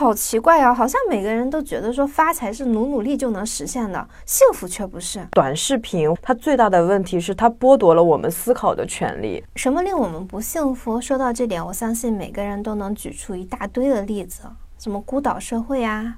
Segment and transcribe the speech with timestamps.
[0.00, 5.20] 好奇怪啊，好像每个人都觉得说发财是努努力就能实现的，幸福却不是。
[5.32, 9.44] 短视频它最大的问题是它剥夺了我们思考的权利。
[9.56, 10.98] 什么令我们不幸福？
[10.98, 14.44] 说到这点，我相信每个人都能举出一大堆的例子。
[14.78, 16.16] 什么孤岛社会啊，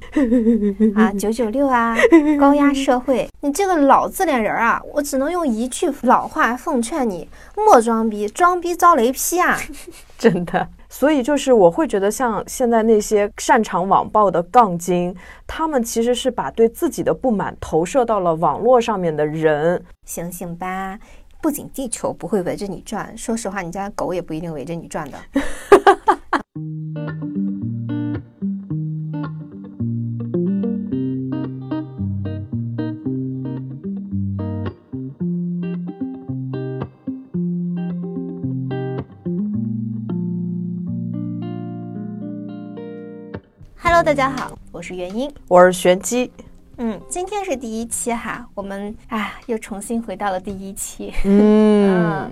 [0.94, 1.96] 啊九九六啊，
[2.38, 9.58] 高压社会，你这个老自恋人啊，我只能用一句老话奉劝你：莫装逼，装逼遭雷劈啊！
[10.16, 15.16] 真的，所以就是我会觉得，像现在那些擅长网暴的杠精，
[15.46, 19.82] 他们其实是把对自己的不满投射到了网络上面的人。
[20.06, 20.98] 醒醒吧，
[21.40, 25.18] 不仅地球不会围着你转，说实话，你家狗也不一定围着你转的。
[44.02, 46.28] Hello，大家好，我是元英，我是玄机。
[46.78, 51.14] 嗯，今天是第一期哈，我们啊又重新回到了第一期。
[51.24, 52.28] 嗯，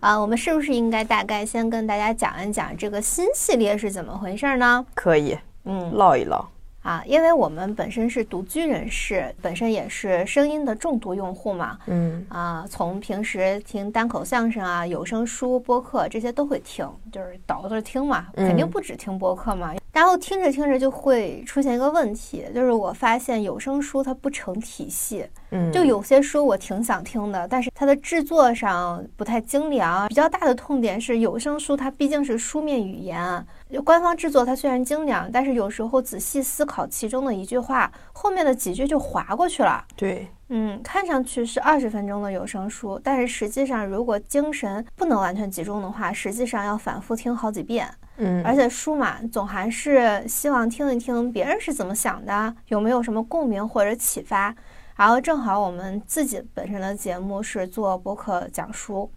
[0.00, 4.84] 啊，我们是不是应该大概先跟大家讲一讲这个新系列是怎么回事呢？
[4.92, 6.46] 可以，嗯，唠一唠。
[6.82, 19.72] 啊，因为我们本身是独居人士，本身也是声音的重度用户嘛，嗯啊，从平时听单口相声啊、有声书、播客这些都会听，就是倒着听嘛，肯定不止听播客嘛。
[19.96, 30.06] 然后听着听着就会出现一个问题，就是我发现有声书它不成体系，嗯，就有些书我挺想听的，但是它的制作上不太精良。
[30.06, 33.42] 比较大的痛点是有声书它毕竟是书面语言。
[33.86, 39.82] 官方制作它虽然精良，但是有时候仔细思考其中的一句话，后面的几句就划过去了。
[39.96, 47.88] 对，嗯，看上去是二十分钟的有声书，但是实际上如果精神不能完全集中的话，实际上要反复听好几遍。
[48.16, 54.54] 嗯，而且书嘛，总还是希望听一听别人是怎么想的，有没有什么共鸣或者启发。
[54.96, 59.10] 然后正好我们自己本身的节目是做播客讲书，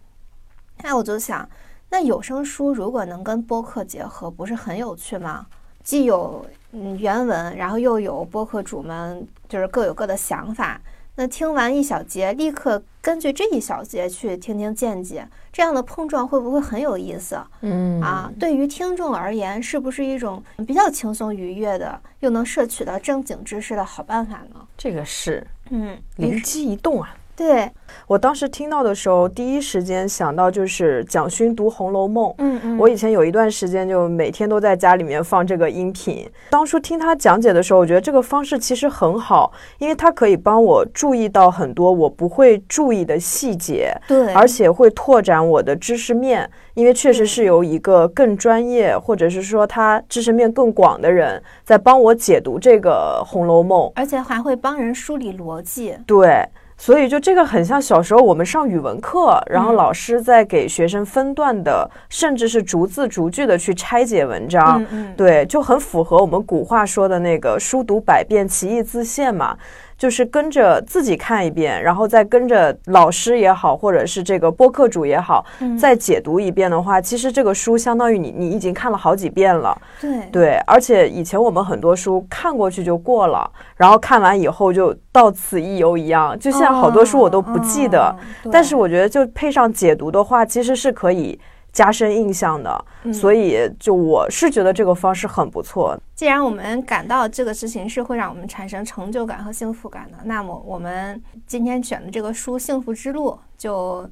[0.82, 1.48] 那我就想。
[1.92, 5.46] 那有声书如果能跟播客结合，不是很有趣吗？
[5.82, 10.80] 既有嗯原文，然后又有播客主们就是各有各的想法。
[11.16, 17.40] 那听完一小节，立刻根据这一小节去听听见解，这样的碰撞会不会很有意思？
[17.62, 24.66] 嗯啊，对于听众而言，是不是一种比较轻松愉悦的，又能摄取到正经知识的好办法呢？
[24.76, 27.16] 这个是，嗯，灵机一动啊。
[27.40, 27.66] 对
[28.06, 32.28] 我当时听到的时候，第一时间想到就是蒋勋读《红楼梦》。
[32.36, 36.28] 嗯嗯，我以前有一段时间就每天都在家里面放这个音频。
[36.50, 43.90] 当初听他讲解的时候，我觉得这个方式其实很好，因为它可以帮我注意到很多我不会注意的细节。
[44.06, 55.96] 对，而且会拓展我的知识面，因为确实是由一个更专业，或者是说他知识面更广的人在帮我解读这个《红楼梦》，而且还会帮人梳理逻辑。
[56.06, 56.44] 对。
[56.80, 64.82] 所以就这个很像小时候我们上语文课，然后老师在给学生分段的，甚至是逐字逐句的去拆解文章，
[65.14, 69.54] 对，就很符合我们古话说的那个“书读百遍，其义自现”嘛。
[70.00, 75.44] 就是跟着自己看一遍，然后再跟着老师也好，或者是这个播客主也好，
[75.78, 79.78] 再解读一遍的话，其实这个书相当于你你已经看了好几遍了。
[80.00, 88.16] 对对，而且以前我们很多书看过去就过了，然后看完以后就到此一游一样，就现在好多书我都不记得。
[88.50, 91.38] 但是我觉得就配上解读的话，其实是可以。
[91.72, 95.96] 加深印象的，所以就我是觉得这个方式很不错。
[96.14, 104.08] 既然我们感到这个事情是会让我们产生成就感和幸福感的，那么我们今天选的这个书《幸福之路》，就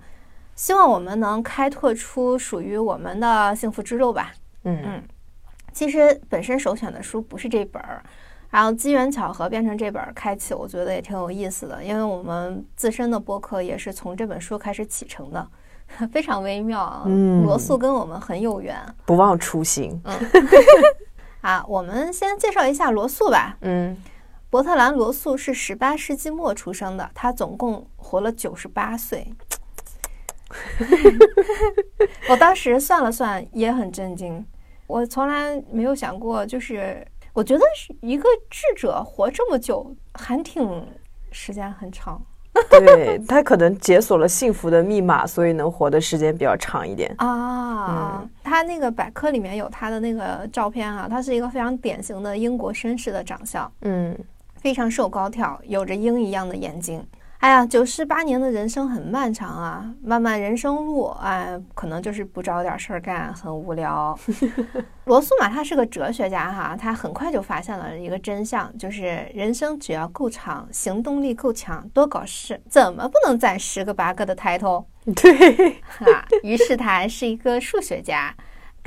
[0.54, 4.32] 希望我们能开拓出属于我们的幸福之路吧。
[4.64, 5.02] 嗯嗯，
[5.72, 8.02] 其实本身首选的书不是这本儿，
[8.50, 15.46] 然后机缘巧合变成这本儿开启，我觉得也挺有意思的，因为我们自身的播客也是从这本书开始启程的。
[16.12, 17.04] 非常微妙啊！
[17.44, 20.00] 罗素跟我们很有缘，不忘初心。
[20.04, 20.16] 嗯，
[21.41, 23.56] 啊，我们先介绍一下罗素吧。
[23.62, 23.96] 嗯，
[24.50, 29.26] 伯特兰·罗素是十八世纪末出生的，他总共活了九十八岁。
[32.31, 34.46] 我当时算了算，也很震惊。
[34.87, 40.87] 我从来没有想过，就是我觉得是一个智者活这么久，还挺
[41.31, 42.23] 时间很长。
[42.70, 47.14] 对他可能解锁了幸福的密码，所以能活的时间比较长一点。
[47.19, 48.25] 啊。
[48.43, 54.16] 他那个百科里面有他的那个照片啊，他是一个非常典型的英国绅士的长相，嗯，
[54.56, 57.05] 非常瘦高挑，有着鹰一样的眼睛
[57.38, 64.19] 哎呀，九十八年的人生很漫长啊，漫漫人生路，哎，可能就是不找点事儿干，很无聊。
[65.06, 74.85] 罗素嘛，他是个哲学家哈，他很快就发现了一个真相，就是人生只要够长，行动力够强，多搞事，怎么不能攒十个八个的抬头？
[75.14, 75.70] 对，
[76.12, 78.35] 啊，于是他还是一个数学家。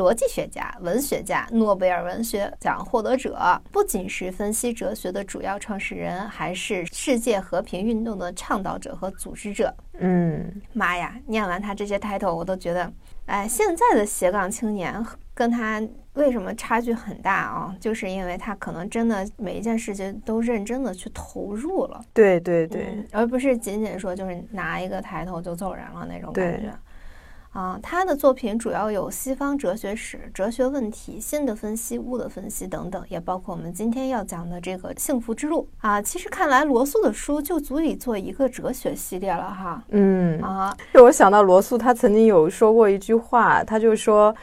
[0.02, 9.72] 逻辑学家、文学家、诺贝尔文学奖获得者，不仅是分析哲学的主要创始人，还是世界和平运动的倡导者和组织者。
[10.00, 12.92] 嗯，妈呀，念完他这些 title，我都觉得，
[13.28, 15.06] 哎，现在的斜杠青年
[15.36, 15.80] 跟他
[16.14, 17.76] 为什么差距很大啊？
[17.80, 22.04] 就是因为他可能真的每一件事情都认真的去投入了。
[22.12, 26.74] 对对对，而不是仅仅说就是拿一个抬头就走人了那种感觉。
[27.52, 36.02] 啊，他的作品主要有西方哲学史、哲学问题、心的分析、物的分析等等，也包括我们今天要讲的这个幸福之路啊。
[36.02, 39.84] 其实看来罗素的书就足以做一个哲学系列了哈。
[39.90, 44.34] 嗯啊，就我想到罗素，他曾经有说过一句话，他就说。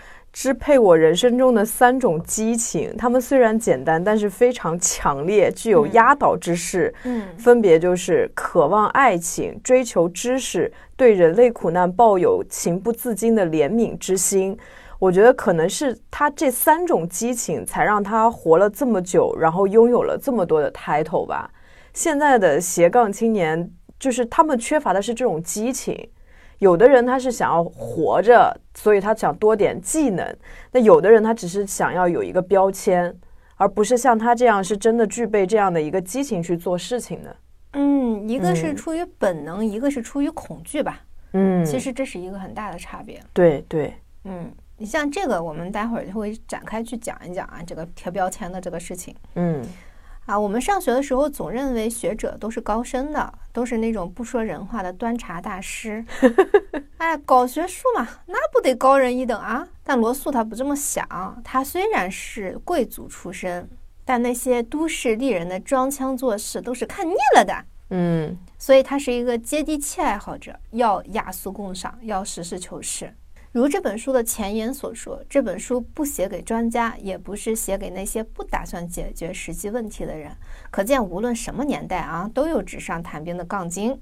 [0.41, 6.95] 支配我人生中的三种激情，它们虽然简单，但是非常强烈，具有压倒之势。
[7.03, 14.57] 嗯，分别就是渴望爱情、追求知识、对人类苦难抱有情不自禁的怜悯之心。
[15.01, 21.51] 我觉得可能是他这三种激情，才让他活了这么久，然后拥有了这么多的 title 吧。
[21.93, 23.69] 现在的斜杠青年，
[23.99, 26.09] 就是他们缺乏的是这种激情。
[26.59, 30.27] 有的人他是想要活着，所以他想多点技能；
[30.73, 33.15] 那有的人他只是想要有一个标签，
[33.57, 37.37] 而不是像他这样是真的具备这样的一个激情去做事情的。
[37.73, 41.01] 嗯，一个是出于本能，一个是出于恐惧吧。
[41.33, 43.21] 嗯，其实这是一个很大的差别。
[43.33, 43.95] 对对，
[44.25, 49.15] 嗯，你像这个，我们待会儿就会展开去讲一讲啊，这个贴标签的这个事情。
[49.35, 49.63] 嗯。
[50.29, 56.05] 啊，我们上学的时候总认为学者都是高深的，都是那种不说人话的端茶大师。
[56.99, 59.67] 哎，搞学术嘛，那不得高人一等啊？
[59.83, 63.67] 但罗素他不这么想，他虽然是贵族出身，
[64.05, 67.65] 但那些都市丽人的装腔作势都是看腻了的。
[67.89, 73.15] 嗯，所以他是一个接地气爱好者，要雅俗共赏，要实事求是。
[73.53, 80.31] 如这本书的前言所说，这本书不写给专家，也不是写给那些不打算解决实际问题的人。
[80.71, 83.99] 可见，无论什么年代啊，都有纸上谈兵的杠精。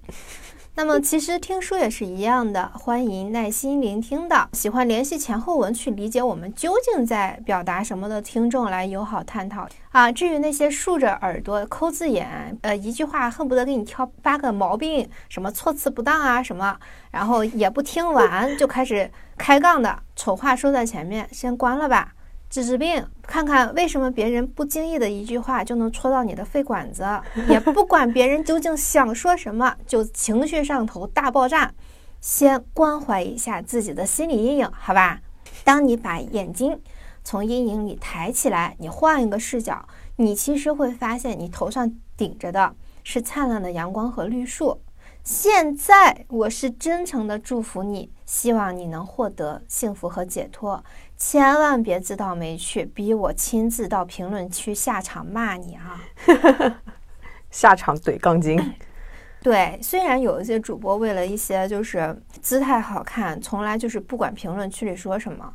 [0.78, 10.12] 那么，其实听书也是一样的，欢迎耐心聆听的，喜欢联系前后文去理解我们究竟在表达什么的听众来友好探讨啊。
[10.12, 16.79] 至于那些竖着耳朵抠字眼，呃，一句话恨不得给你挑八个毛病，什么措辞不当啊什么，
[17.11, 22.12] 然后也不听完就开始开杠的，丑话说在前面，先关了吧。
[22.48, 27.04] 治治病，看看为什么别人不经意的一句话就能戳到你的肺管子，
[27.48, 31.72] 也不管别人究竟想说什么，就情绪上头大爆炸。
[32.20, 35.20] 先关怀一下自己的心理阴影，好吧？
[35.64, 36.81] 当你把眼睛
[37.22, 44.81] 从阴影里抬起来，你换一个视角，你其实会发现你头上顶着的是灿烂的阳光和绿树。
[45.22, 50.82] 现在，我是真诚的祝福你，希望你能获得幸福和解脱。
[51.19, 56.01] 千万别自讨没趣，逼我亲自到评论区下场骂你啊！
[57.51, 58.75] 下场怼杠精。
[59.41, 65.55] 对，虽然有一些主播为了一些就是姿态好看，从来就是不管评论区里说什么。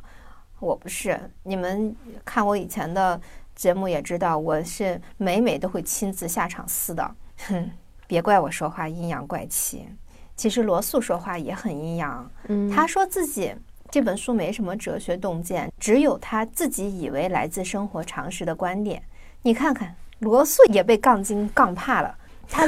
[0.58, 1.94] 我不是，你们
[2.24, 3.20] 看我以前的
[3.54, 7.14] 节目也知道，我是每每都会亲自下场撕的。
[7.46, 7.70] 哼，
[8.06, 9.88] 别怪我说话阴阳怪气。
[10.34, 12.28] 其实罗素说话也很阴阳。
[12.48, 13.54] 嗯，他说自己。
[13.92, 19.02] 这本书没什么哲学洞见，只有他自己以为来自生活常识的观点。
[19.42, 22.16] 你看看，罗素也被杠精杠怕了。
[22.48, 22.66] 他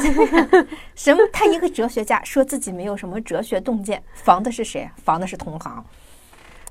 [0.95, 1.23] 什么？
[1.33, 4.87] 他一个哲学家说自己没有什么哲学洞见，防的是谁？
[5.03, 5.83] 防的是同行。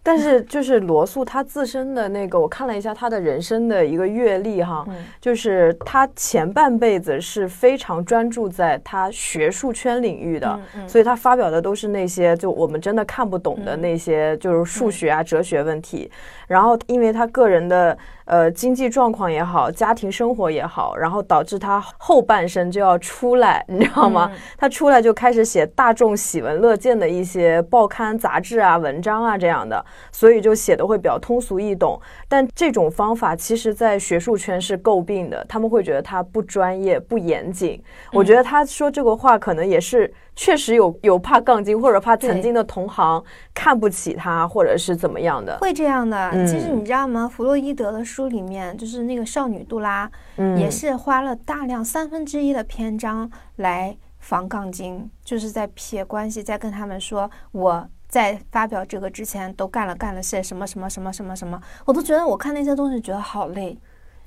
[0.05, 4.86] 但是就是罗素他自身的那个，我看了一下他的人生的一个阅历哈，
[5.22, 16.12] 就是他前半辈子是非常专注在他学术圈领域的，所以他发表的都是那些就我们真的看不懂的那些就是数学啊、哲学问题。
[16.47, 17.97] 然后因为他个人的。
[18.25, 24.31] 呃，经济状况也好，家庭生活也好，然后导致他后半生就要出来，你知道吗？
[24.57, 32.00] 他出来就开始写大众喜闻乐见的一些报刊杂志啊、文章啊这样的，所以就写的会比较通俗易懂。
[32.29, 37.83] 但这种方法其实，在学术圈是诟病的，他们会觉得他不专业、不严谨。
[38.13, 40.13] 我觉得他说这个话，可能也是。
[40.36, 43.24] 确实有有怕杠精，或者怕曾经的同行
[43.54, 46.32] 看不起他，或者是怎么样的，会这样的。
[46.48, 47.28] 其实你知道吗？
[47.28, 50.10] 弗洛伊德的书里面，就是那个少女杜拉，
[50.58, 63.78] 也是花了大量三分之一的篇章来防杠精，就是在撇关系，在跟他们说我在发表这个之前都干了干了些什么什么什么什么什么，我都觉得我看那些东西觉得好累，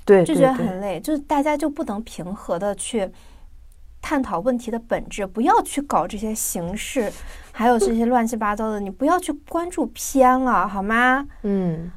[0.04, 3.10] 对，就觉得很累，就是大家就不能平和的去
[4.06, 7.12] 探讨问题的本质，不要去搞这些形式，
[7.50, 11.26] 还有这些乱七八糟的，你不要去关注偏了，好吗？
[11.42, 11.90] 嗯，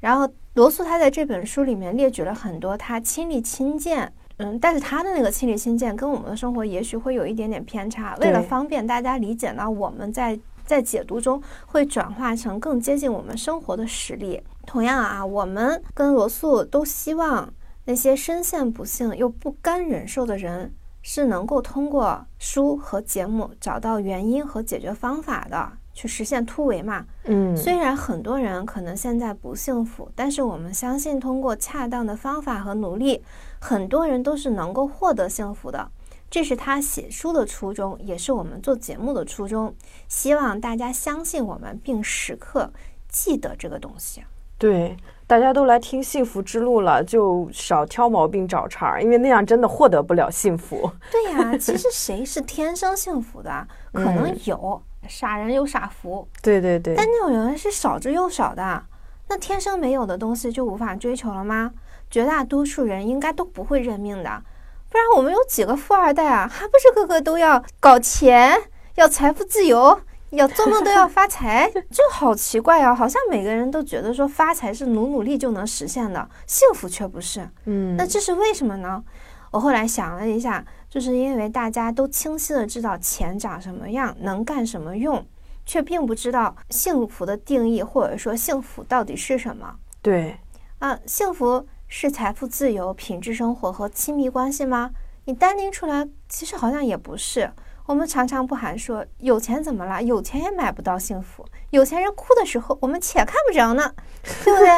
[0.00, 0.28] 然后。
[0.56, 8.16] 罗素他在这本书里面列举了很多他亲历亲见，嗯，但是他的那个亲历亲见跟我们的生活也许会有一点点偏差。
[8.22, 14.40] 为了方便大家理解呢，我们在在解读中会转化成更接近我们生活的实例。
[14.64, 17.52] 同样啊，我们跟罗素都希望
[17.84, 20.72] 那些深陷不幸又不甘忍受的人
[21.08, 25.72] 是能够通过书和节目找到原因和解决方法的。
[25.94, 27.06] 去实现突围嘛？
[27.24, 33.22] 嗯，虽然很多人可能现在不幸福，但是我们相信，通过恰当的方法和努力，
[33.60, 35.88] 很多人都是能够获得幸福的。
[36.28, 39.72] 这是他写书的初衷，也是我们做节目的初衷。
[40.08, 42.70] 希望大家相信我们，并时刻
[43.08, 44.22] 记得这个东西。
[44.58, 50.90] 对，大家都来听幸福之路了，就少挑毛病找茬儿，因为那样真的获得不了幸福。
[51.10, 53.66] 对呀， 其实谁是天生幸福的？
[53.92, 54.82] 可能有。
[55.08, 58.82] 傻人有傻福，对对对，但那种人是少之又少的。
[59.28, 61.70] 那天生没有的东西就无法追求了吗？
[62.10, 64.42] 绝大多数人应该都不会认命的，
[64.90, 66.48] 不然我们有几个富二代啊？
[66.52, 68.60] 还不是个个都要搞钱，
[68.96, 70.00] 要财富自由，
[70.36, 71.70] 要做梦都要发财？
[71.90, 72.94] 就好奇怪啊！
[72.94, 77.48] 好像每个人都觉得说发财是努努力就能实现的，幸福却不是。
[77.64, 79.02] 嗯，那这是为什么呢？
[79.50, 80.64] 我后来想了一下。
[80.88, 85.26] 就是因为大家都清晰的知道钱长什么样，能干什么用，
[85.66, 89.74] 却并不知道幸福的定义，或者说幸福到底是什么。
[90.00, 90.38] 对，
[90.78, 94.92] 啊，幸福是财富自由、品质生活和亲密关系吗？
[95.26, 97.52] 你单拎出来，其实好像也不是。
[97.86, 100.02] 我们常常不喊说有钱怎么了？
[100.02, 101.46] 有钱也买不到幸福。
[101.70, 103.94] 有钱人哭的时候，我们且看不着呢，
[104.44, 104.68] 对不对？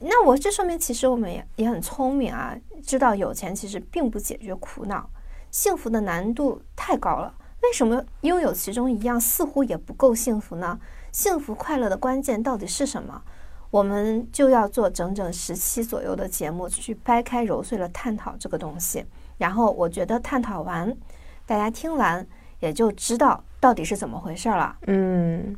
[0.00, 5.08] 那我这说明其实我们也也很聪明啊，知道有钱其实并不解决苦恼。
[5.50, 10.78] 幸福的难度太高了，为什么拥有其中一样似乎也不够幸福呢？
[11.12, 13.22] 幸福快乐的关键到底是什么？
[13.70, 19.04] 我们就要做整整十期左右的节目去掰开揉碎了探讨这个东西。
[19.36, 20.94] 然后我觉得探讨完，
[21.44, 22.26] 大家听完
[22.60, 24.76] 也就知道到底是怎么回事了。
[24.86, 25.56] 嗯。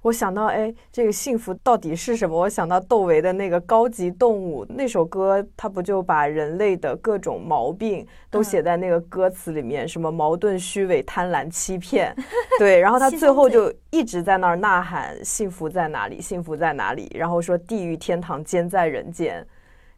[0.00, 2.38] 我想到，哎，这个幸福到底是什么？
[2.38, 12.14] 我想到窦唯的那个《高级动物》那首歌，他不就把人类的各种毛病都写在那个歌词里面，什么矛盾、虚伪、贪婪、欺骗，
[12.58, 16.20] 对，然后他最后就一直在那儿呐喊：幸福在哪里？
[16.20, 17.10] 幸福在哪里？
[17.14, 19.46] 然后说地狱、天堂兼在人间。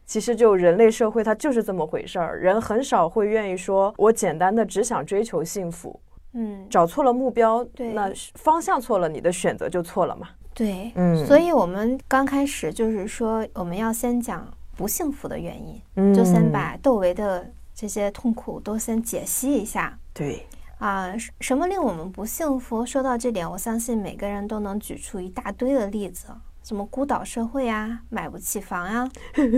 [0.05, 5.99] 其实就人类社会，它就是这么回事儿，人很少会愿意说，我简单的只想追求幸福。
[6.33, 10.29] 嗯，找错了目标，对，那方向错了，你的选择就错了嘛。
[10.53, 15.55] 对，嗯，所以我们刚开始就是说，我们要先讲不幸福的原
[15.95, 19.97] 因，就先把窦唯的这些痛苦都先解析一下。
[20.13, 20.45] 对，
[20.79, 22.85] 啊，什么令我们不幸福？
[22.85, 26.27] 说到这点，我相信每个人都能举出一大堆的例子，
[26.63, 29.09] 什么孤岛社会啊，买不起房啊，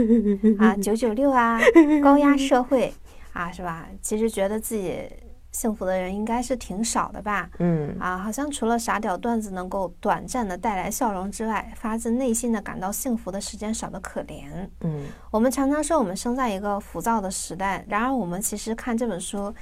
[0.59, 1.59] 啊，九九六啊，
[2.03, 2.93] 高压社会
[3.31, 3.88] 啊，是吧？
[4.01, 5.03] 其实觉得自己。
[5.51, 7.50] 幸福的人应该是挺少的吧？
[7.58, 14.46] 嗯啊，好像除了傻屌段子能够短暂的带来笑容之外，发自内心的感到幸福的时间少得可怜。
[14.82, 19.53] 嗯，我们常常说我们生在一个浮躁的时代，然而我们其实看这本书，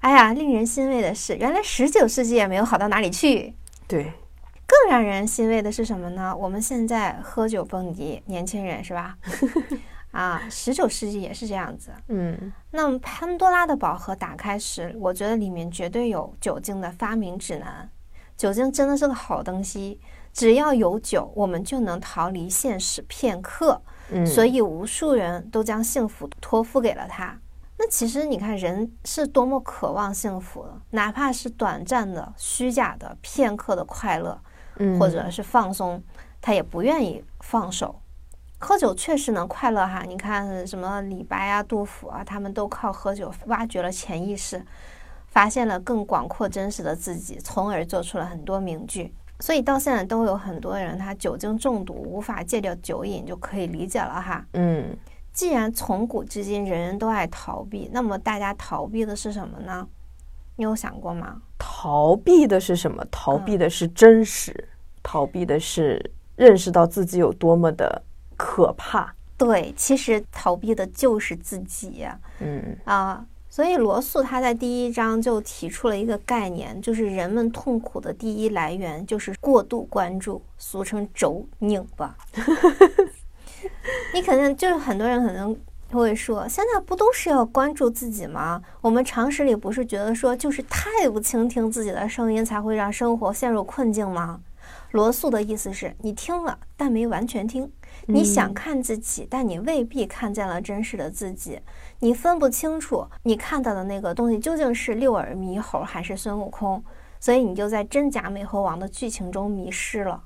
[0.00, 3.54] 哎呀，令人欣慰的是，原来十九世纪也没有好到哪里去。
[3.88, 4.12] 对，
[4.66, 6.36] 更让人欣慰的是什么呢？
[6.36, 9.16] 我们现在喝酒蹦迪，年轻人是吧？
[10.10, 11.92] 啊，十九世纪也是这样子。
[12.08, 17.88] 嗯，那么潘多拉的宝盒打开时，我觉得里面绝对有酒精的发明指南。
[18.36, 20.00] 酒精真的是个好东西，
[20.32, 23.80] 只要有酒，我们就能逃离现实片刻。
[24.10, 27.38] 嗯，所以无数人都将幸福托付给了他。
[27.78, 34.40] 那其实你看，人是多么渴望幸福，哪怕是短暂的、虚假的、片刻的快乐，
[34.98, 36.02] 或者是放松，
[36.40, 37.99] 他也不愿意放手。
[38.62, 44.62] 喝酒确实能快乐哈，你看什么李白啊、杜甫啊，他们都靠喝酒挖掘了潜意识，
[45.28, 49.12] 发现了更广阔真实的自己，从而做出了很多名句。
[49.40, 54.44] 所以到现在都有很多人他酒精中毒无法戒掉酒瘾，就可以理解了哈。
[54.52, 54.94] 嗯，
[55.32, 59.88] 既然从古至今人人都爱逃避，那么大家逃避的是什么呢？
[60.56, 61.40] 你有想过吗？
[61.58, 63.02] 逃避的是什么？
[63.10, 64.68] 逃避的是真实，
[65.02, 68.02] 逃避的是认识到自己有多么的。
[68.42, 72.06] 可怕，对，其实逃避的就是自己。
[72.38, 82.16] 嗯啊，所以罗素他在第一章就提出了一个概念，就是人们痛苦的第一来源就是过度关注，俗称轴拧吧。
[84.14, 85.54] 你肯定就是很多人可能
[85.92, 88.62] 会说，现在不都是要关注自己吗？
[88.80, 94.40] 我们常识里不是觉得说，就是太不倾听自己的声音，才会让生活陷入困境吗？
[94.92, 97.70] 罗素的意思是你听了，但没完全听。
[98.10, 101.60] 你想看自己，但你未必看见了真实的自己。
[102.00, 106.82] 你分不清楚你看到的那个东西究竟是六耳猕猴还是孙悟空，
[107.20, 110.22] 所以你就在真假美猴王的剧情中迷失了。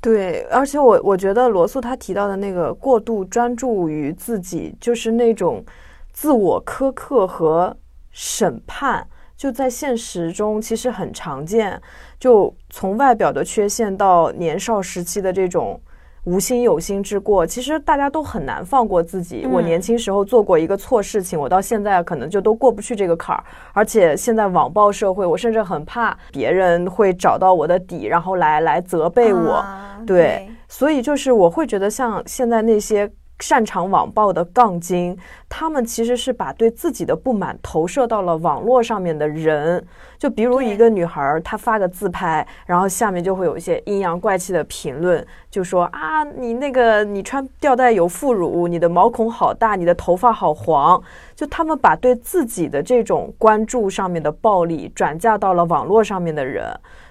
[0.00, 5.64] 对，而且我我觉得罗素他提到的那个过度专注于自己，就是那种
[6.12, 7.76] 自我苛刻和
[8.10, 9.06] 审判，
[9.36, 11.80] 就在现实中其实很常见。
[12.18, 15.80] 就从外表的缺陷到年少时期的这种。
[16.24, 19.46] 无心有心之过，其实大家都很难放过自己。
[19.50, 23.42] 我年轻时候做过一个错事情，我到现在可能就都过不去这个坎儿。
[23.72, 29.64] 而且现在网暴社会，我甚至很怕别人会找到我的底，然后来来责备我。
[30.06, 33.10] 对，所以就是我会觉得像现在那些。
[33.42, 35.16] 擅长网暴的杠精，
[35.52, 39.84] 他们其实是把对自己的不满投射到了网络上面的人。
[40.16, 51.02] 就比如一个女孩，她发个自拍，然后下面就会有一些阴阳怪气的评论，就说啊，你那个你穿吊带有副乳，你的毛孔好大，你的头发好黄。
[51.34, 56.64] 就他们把对自己的这种关注上面的暴力转嫁到了网络上面的人，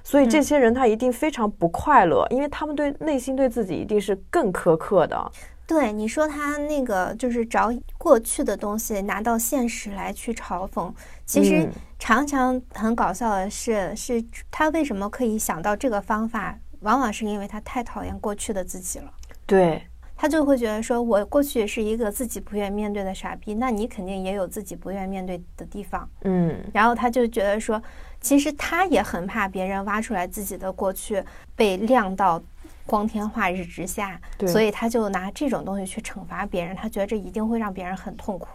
[0.03, 5.31] 所以这些人他一定非常不快乐，因为他们对内心对自己一定是更苛刻的。
[5.65, 10.91] 对你说，他那个就是找过去的东西拿到现实来去嘲讽，
[11.25, 19.13] 其实常常很搞笑的是，是他为什么可以想到这个方法，往往是因为他太讨厌过去的自己了。
[19.45, 19.83] 对
[20.15, 26.09] 他就会觉得说，我过去是一个自己不愿面对的傻逼，那你肯定也有自己不愿面对的地方。
[26.21, 27.81] 嗯，然后他就觉得说，
[28.21, 31.21] 其实他也很怕别人挖出来自己的过去
[31.55, 32.41] 被亮到。
[32.89, 38.47] 光天化日之下，所以他就拿这种东西去惩罚别人，他觉得这一定会让别人很痛苦。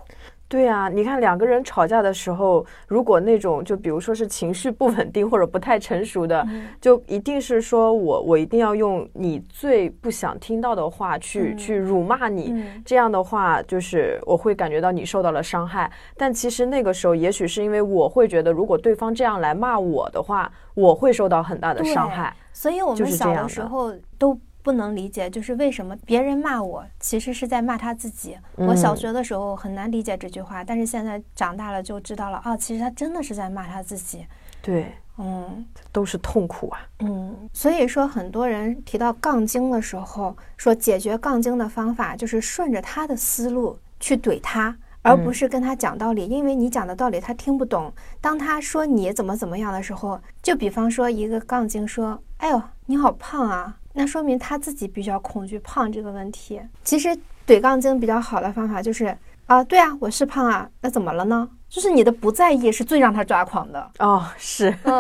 [0.46, 6.46] 对呀，你看两个人吵架的时候，如果那种就比如说是情绪不稳定或者不太成熟的，
[6.80, 12.54] 就一定是说我我一定要用你最不想听到的话去去辱骂你，
[12.84, 15.90] 这样的话就是我会感觉到你受到了伤害。
[16.16, 22.32] 但其实那个时候，也许是因为我会觉得，如果对方这样来骂我的话，我会受到很大的伤害。
[22.52, 24.38] 所以我们小的时候都。
[24.64, 28.34] 不能理解，就是为什么别人骂我，其实是在骂他自己。
[28.56, 34.26] 我小学的时候很难理解这句话，但是现在长大了就知道了啊，其实他真的是在骂他自己。
[34.62, 36.80] 对，嗯，都是痛苦啊。
[37.00, 47.92] 嗯，所以说很多人提到杠精的时候，说解决杠精的方法就是顺着他的思路去怼他，而不是跟他讲道理，因为你讲的道理他听不懂。
[48.22, 56.60] 当他说你怎么怎么样的时候，就比方说一个杠精说：“哎呦，你好胖啊。”那说明他自己比较恐惧胖这个问题。
[56.82, 61.48] 其实怼杠精比较好的方法就是啊，对啊，我是胖啊，那怎么了呢？
[61.68, 64.92] 就是你的不在意是最让他抓狂的哦，是， 对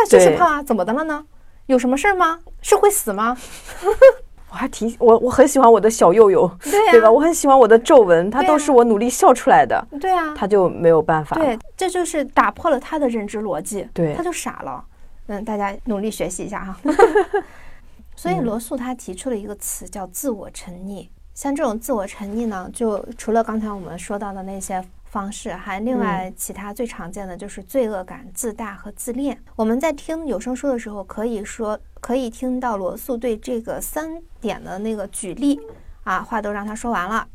[0.00, 1.24] 啊，就是胖啊，怎么的了呢？
[1.66, 2.38] 有什么事儿吗？
[2.60, 3.36] 是会死吗？
[4.50, 7.10] 我还挺我我很喜欢我的小幼幼，对吧？
[7.10, 14.82] 我很喜欢我的皱纹，它都是我努力笑出来的，对啊，他就没有办法，对，这就是打破了他的认知逻辑，对，他就傻了。
[15.28, 16.78] 嗯，大家努力学习一下哈。
[18.16, 21.08] 所以罗素他提出了一个词叫自我沉溺。
[21.32, 29.38] 像这种自我沉溺呢，就除了刚才我们说到的那些方式，还另外其他最常见的就是罪恶感、自大和自恋。
[29.54, 35.60] 我们在听有声书的时候，可以说可以听到罗素对这个三点的那个举例
[36.02, 37.28] 啊，话都让他说完了。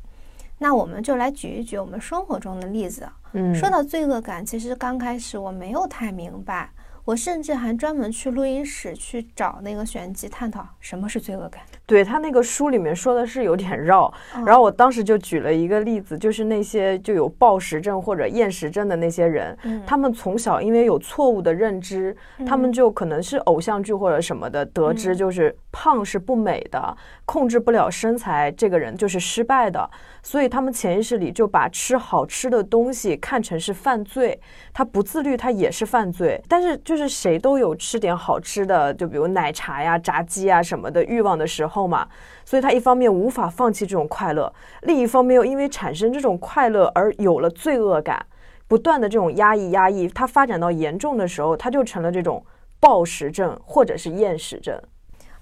[0.58, 3.08] 那我们就来举一举我们生活中的例子。
[3.32, 6.70] 嗯，说到罪恶感，其实刚开始我没有太明白。
[7.06, 11.62] 我甚至还专门去录音室去找那个玄机探讨什么是罪恶感。
[11.86, 14.12] 对他那个书里面说的是有点绕，
[14.46, 22.16] 然后我当时就举了一个例子，就是那些就有暴食症或者厌食症的那些人，他们从小因为有错误的认知，
[22.48, 29.90] 他们就可能是偶像剧或者什么的得知，就是胖是不美的，控制不了身材，这个人就是失败的，
[30.22, 34.40] 所以他们潜意识里就把吃好吃的东西看成是犯罪，
[34.74, 36.94] 他不自律，他也是犯罪，但是就。
[36.94, 42.08] 就是谁都有吃点好吃的，就比如奶茶呀、炸鸡啊什么的欲望的时候嘛，
[42.46, 48.26] 所以他一方面无法放弃这种快乐，另一方面又因为产生这种快乐而有了罪恶感，
[48.68, 52.46] 不断的这种压抑压抑，他发展到严重的时候，他就成了这种
[52.80, 54.80] 暴食症或者是厌食症。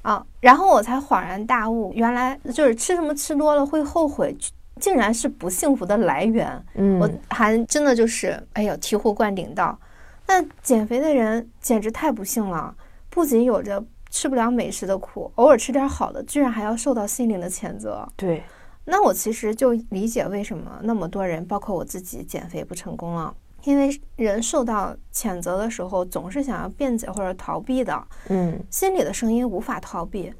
[0.03, 4.35] 啊，然后我才恍然大悟，原来就是吃什么吃多了会后悔。
[4.79, 6.65] 竟然是不幸福的来源。
[6.73, 9.77] 嗯，我还真的就是哎呦醍醐灌顶到，
[10.25, 12.73] 那减肥的人简直太不幸了，
[13.07, 18.07] 不仅有着吃不了美食的苦，偶尔吃点好的，居然还要受到心灵的谴责。
[18.15, 18.43] 对，
[18.85, 23.33] 那我其实就理解为什么那么多人，包括我自己，减肥不成功了。
[23.63, 30.33] 因为人受到谴责的时候，总是想要辩解或者逃避的，嗯，心里的声音无法逃避。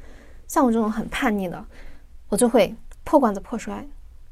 [0.47, 1.63] 像我这种很叛逆的，
[2.29, 3.87] 我就会破罐子破摔，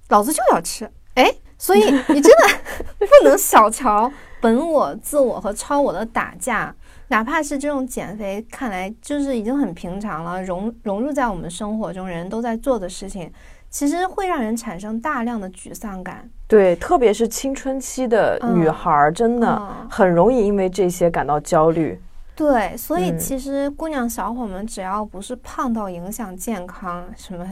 [0.09, 0.91] 老子就要吃。
[1.13, 2.59] 哎，所以你真的
[2.97, 6.75] 不能小瞧本我、自我和超我的打架，
[7.09, 13.31] 哪怕是这种减肥，看来就是已经很平常了，融融入在我们生活中，人都在做的事情。
[13.71, 22.01] 其实会让人产生大量的沮丧感，对，特别是青春期的女孩，真的很容易因为这些感到焦虑。
[22.35, 27.45] 对，所以其实姑娘小伙们，只要不是胖到影响健康，什么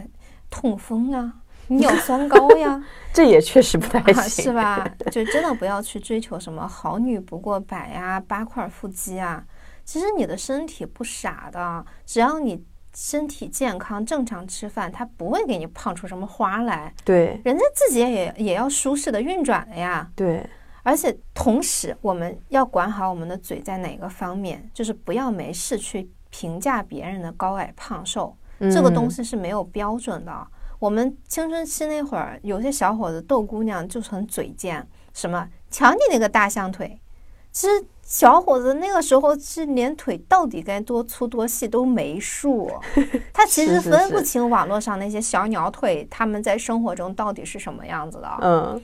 [0.49, 1.31] 痛风啊、
[1.67, 4.87] 尿酸高呀， 这也确实不太行，是吧？
[5.11, 9.45] 就真的不要去追求什么好女不过百呀、八块腹肌啊。
[9.83, 12.63] 其实你的身体不傻的，只要你。
[12.99, 16.91] 身体健康，正常吃饭，他不会给你胖出什么花来。
[17.05, 20.09] 对，人家自己也也要舒适的运转的呀。
[20.15, 20.43] 对，
[20.81, 30.47] 而且同时我们要管好我们的嘴在哪个方面，就是不要没事去评价别人的高矮胖瘦，这个东西是没有标准的。
[30.79, 36.99] 我们青春期那会儿，有些小伙子逗姑娘就是很嘴贱，什么瞧你那个大象腿，
[37.51, 37.85] 其实。
[38.09, 42.71] 小伙子那个时候是连腿到底该多粗多细都没数，
[43.33, 48.37] 他其实分不清网络上那些小鸟腿他们在生活中到底是什么样子的。
[48.39, 48.81] 嗯，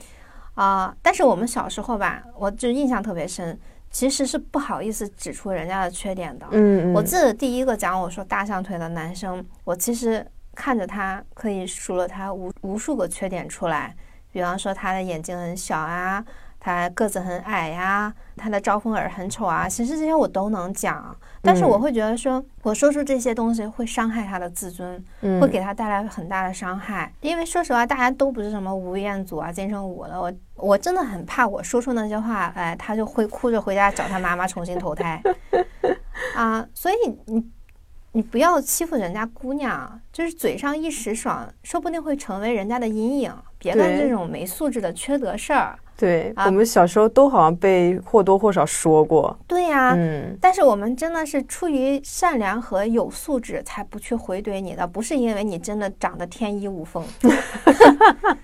[0.56, 3.58] 啊，但是我们小时候吧，我就印象特别深，
[3.90, 6.44] 其实是不好意思指出人家的缺点的。
[6.50, 13.94] 嗯我记得第一个讲我说大象腿的男生，我其实看着他可以数了他无无数个缺点出来，
[14.32, 16.24] 比方说他的眼睛很小啊。
[16.60, 27.12] 他个子很矮呀，他的招风耳很丑啊，其实这些我都能讲，但是我会觉得说，我说出这些东西会伤害他的自尊，会给他带来很大的伤害。
[27.20, 35.20] 因为说实话，大家都不是什么吴彦祖啊、金城武的，我我真的很怕我说出那些话，哎，他就会哭着回家找他妈妈重新投胎
[36.34, 36.66] 啊。
[36.72, 36.94] 所以
[37.26, 37.46] 你
[38.16, 43.34] 你不要欺负人家姑娘，就是嘴上一时爽，说不定会成为人家的阴影。
[43.58, 45.76] 别干这种没素质的缺德事儿。
[45.96, 49.36] 对我们小时候都好像被或多或少说过。
[49.48, 57.04] 对呀，嗯，但是我们真的是出于善良和有素质才不去回怼你的，不是因为你真的长得天衣无缝。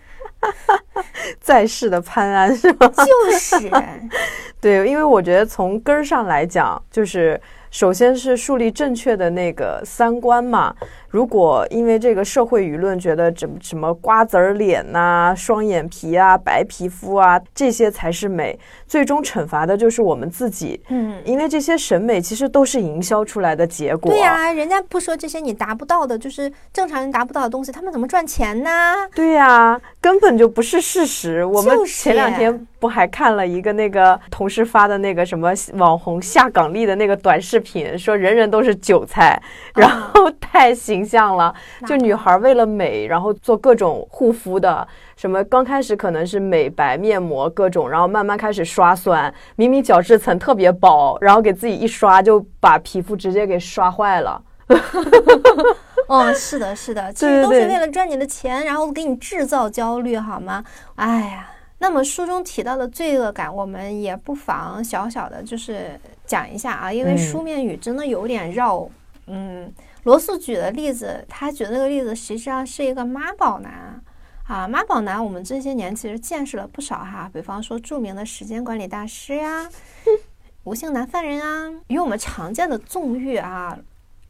[1.38, 2.88] 在世的潘安是吗？
[2.88, 3.70] 就是，
[4.60, 10.74] 对，因为我觉得从根儿上来讲，就是首先是树立正确的那个三观嘛。
[11.08, 18.56] 如果因为这个社会舆论觉得怎什么瓜子儿脸呐、双眼皮啊、白皮肤啊，这些才是美，
[18.86, 20.80] 最终惩罚的就是我们自己。
[20.88, 24.10] 嗯，因为这些审美其实都是营销出来的结果。
[24.12, 28.70] 对呀，人家不说这些你达不到的，就是正常人达不到的东西，他们怎么赚钱呢？
[29.14, 31.44] 对呀，根本就不是事实。
[31.44, 39.40] 我们前两天不还看了一个那个同事发的那个什么网红下岗力的那个短视频，说人人都是韭菜，
[39.74, 41.00] 然后太形。
[41.00, 41.54] 形象了，
[41.86, 54.42] 就女孩为了美，然后做各种护肤的，什么刚开始可能是美白面膜各种，然后慢慢开始刷酸，明明角质层特别薄，然后给自己一刷就把皮肤直接给刷坏了。
[56.06, 60.62] 哦，是的，是的，其实都是为了赚你的钱，然后给你制造焦虑，好吗？
[60.96, 61.48] 哎呀，
[61.80, 68.88] 那么书中提到的罪恶感，我们也不妨小小的就是讲一下啊，因为书面语真的有点绕，
[69.26, 69.72] 嗯。
[70.04, 74.02] 罗素举的例子，他举的那个例子实际上是一个妈宝男
[74.46, 79.68] 啊，妈宝男，我们这些年其实见识了不少哈，比方说著名的时间管理大师呀，
[80.64, 83.78] 无性男犯人啊，与我们常见的纵欲啊，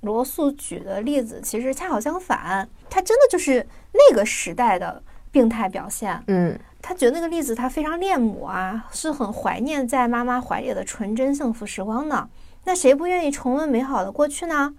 [0.00, 6.20] 罗素举的例子其实恰好相反，他真的就是那个时代的病态表现。
[6.26, 12.28] 嗯，他觉得那个例子他非常恋母啊，是很怀念在妈妈怀里的纯真幸福时光的。
[12.64, 14.74] 那谁不愿意重温美好的过去呢？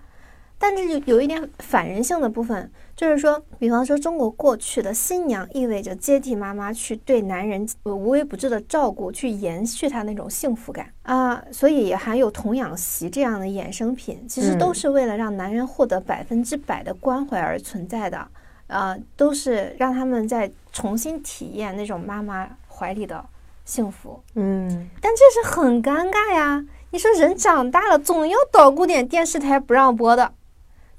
[0.64, 18.28] 但这就有一点反人性的部分，就是说，比方说中国过去的新娘意味着接替妈妈去对男人无微不至的照顾，去延续他那种幸福感啊，所以也含有童养媳这样的衍生品，其实都是为了让男人获得百分之百的关怀而存在的，
[18.72, 23.24] 啊，都是让他们再重新体验那种妈妈怀里的
[23.66, 24.24] 幸福。
[24.36, 30.34] 嗯，但这是很尴尬呀，你说人长大了总要捣鼓点电视台不让播的。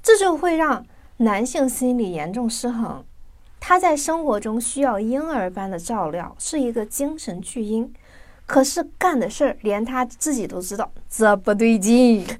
[0.01, 0.85] 这就会让
[1.17, 3.03] 男性心理严重失衡，
[3.59, 7.93] 他在生活中需要婴儿般的照料，是一个精神巨婴。
[8.45, 12.25] 可是干的事儿，连他自己都知道这不对劲。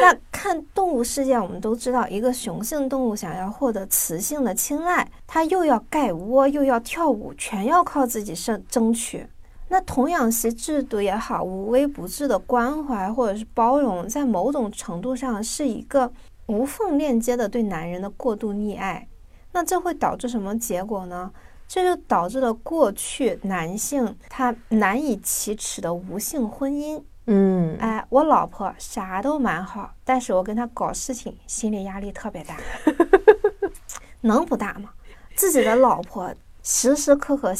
[0.00, 9.26] 那看动物世界，我们都知道，一个雄性动物想要获得雌性的青睐，它又要盖窝，又要跳舞，全要靠自己争争取。
[9.68, 16.10] 那童养媳制度也好，无微不至的关怀或者是包容，在某种程度上是一个
[16.46, 19.06] 无缝链接的对男人的过度溺爱。
[19.52, 21.30] 那这会导致什么结果呢？
[21.68, 27.00] 这就导致了过去男性他难以启齿的无性婚姻。
[27.26, 32.56] 嗯，哎，我老婆啥都蛮好，但是我跟她搞事情，心理压力特别大。
[34.22, 34.88] 能不大吗？
[35.36, 37.54] 自己的老婆时时刻刻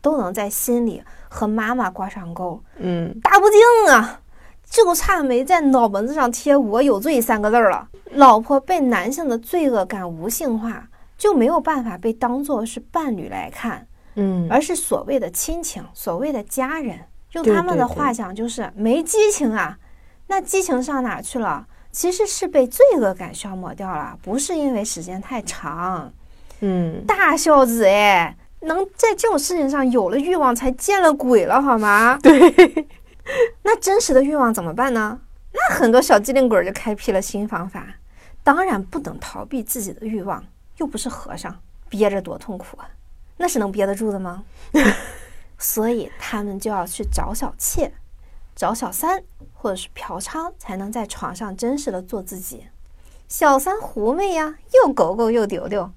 [0.00, 2.62] 都能在心里和妈妈挂上钩。
[2.76, 4.20] 嗯，大不敬啊，
[4.64, 7.88] 就差没在脑门子上贴“我有罪”三个字了。
[8.12, 10.88] 老婆被男性的罪恶感无性化。
[11.18, 17.00] 就没有办法被当做是伴侣来看，嗯，而是所谓的亲情，所谓的家人。
[17.32, 19.76] 用他们的话讲，就是没激情啊。
[20.28, 21.66] 那激情上哪去了？
[21.90, 26.12] 其实是被罪恶感消磨掉了，不是因为时间太长。
[26.60, 32.18] 嗯，大孝子哎，能在这种事情上有了欲望，才见了鬼了好吗？
[32.22, 32.86] 对。
[33.62, 35.20] 那真实的欲望怎么办呢？
[35.52, 37.86] 那很多小机灵鬼就开辟了新方法。
[38.42, 40.42] 当然不能逃避自己的欲望。
[40.78, 42.90] 又不是和尚，憋着多痛苦啊！
[43.36, 44.44] 那是能憋得住的吗？
[45.58, 47.92] 所以他们就要去找小妾、
[48.54, 52.66] 找小三，或者是嫖娼，才能在床上真实的做自己。
[53.28, 55.90] 小三狐媚呀，又狗狗又丢丢，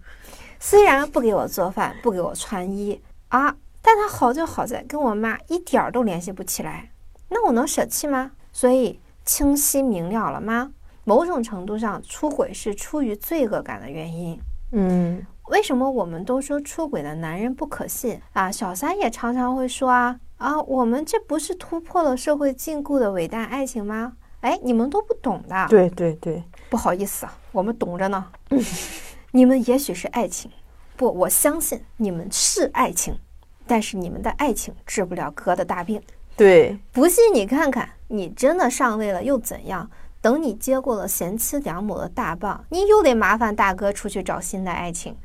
[0.60, 6.92] 虽然不给我做饭，不给我穿衣啊，但他好就好在跟我妈一点儿都联系不起来。
[7.30, 8.32] 那我能舍弃吗？
[8.52, 10.72] 所以清晰明了了吗？
[11.04, 14.40] 某种程度上，出轨是出于罪恶感的原因。
[14.72, 18.52] 嗯，为什么我们都说出轨的男人不可信啊？
[18.52, 24.14] 小三也常常会说啊啊，我们这不是突破了社会禁锢的伟大爱情吗？
[24.40, 25.68] 哎，你们都不懂的。
[25.70, 28.26] 对对对，不好意思啊，我们懂着呢。
[29.34, 30.50] 你们也许是爱情，
[30.98, 33.14] 不，我相信你们是爱情，
[33.68, 36.02] 但是你们的爱情治不了哥的大病。
[36.36, 39.92] 对，不信你看看，你真的上位了又怎样？
[40.22, 45.18] 等你接过了贤妻良母的大棒，你又得麻烦大哥出去找新的爱情，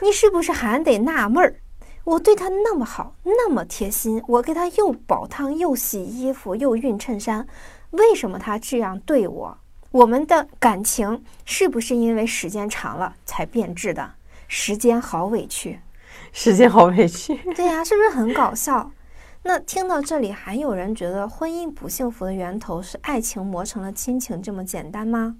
[0.00, 1.56] 你是不是还得纳闷儿？
[2.04, 7.46] 我对他那么好，那么贴心，我给他又煲汤又洗衣服又熨衬衫，
[7.90, 9.58] 为什么他这样对我？
[9.90, 14.12] 我们的感情是不是因为时间长了才变质的？
[14.48, 15.80] 时间好委屈，
[16.32, 17.34] 时间好委屈。
[17.54, 18.90] 对呀，是不是很搞笑？
[19.42, 25.36] 那听到这里，还有人觉得婚姻不幸福的源头是爱情磨成了亲情这么简单吗？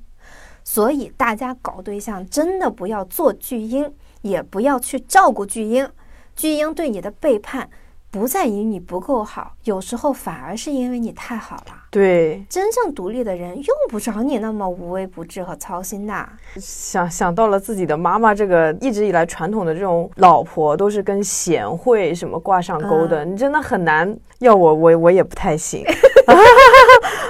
[0.64, 5.90] 所以大家搞对象真的不要做巨婴，也不要去照顾巨婴，
[6.34, 7.68] 巨婴对你的背叛。
[8.10, 11.80] 不在于你不够好，有时候反而是因为你太好了。
[11.90, 16.14] 对，真正独立的人用不着你那么无微不至和操心的。
[16.57, 24.16] 想想到了自己的妈妈，这个一直以来传统的这种老婆都是跟贤惠什么挂上钩的，你真的很难。
[24.38, 25.85] 要我，我我也不太行。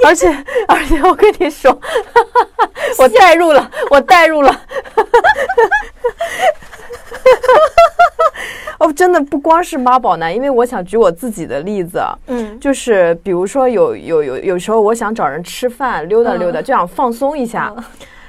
[0.04, 0.28] 而 且
[0.68, 1.74] 而且，我跟你说，
[3.00, 4.60] 我代入了，我代入了。
[8.80, 17.74] 哦，真的不光是妈宝男，因为我想举我自己的例子，嗯，就是比如说有有有有时候我想找人吃饭溜达溜达，就想放松一下。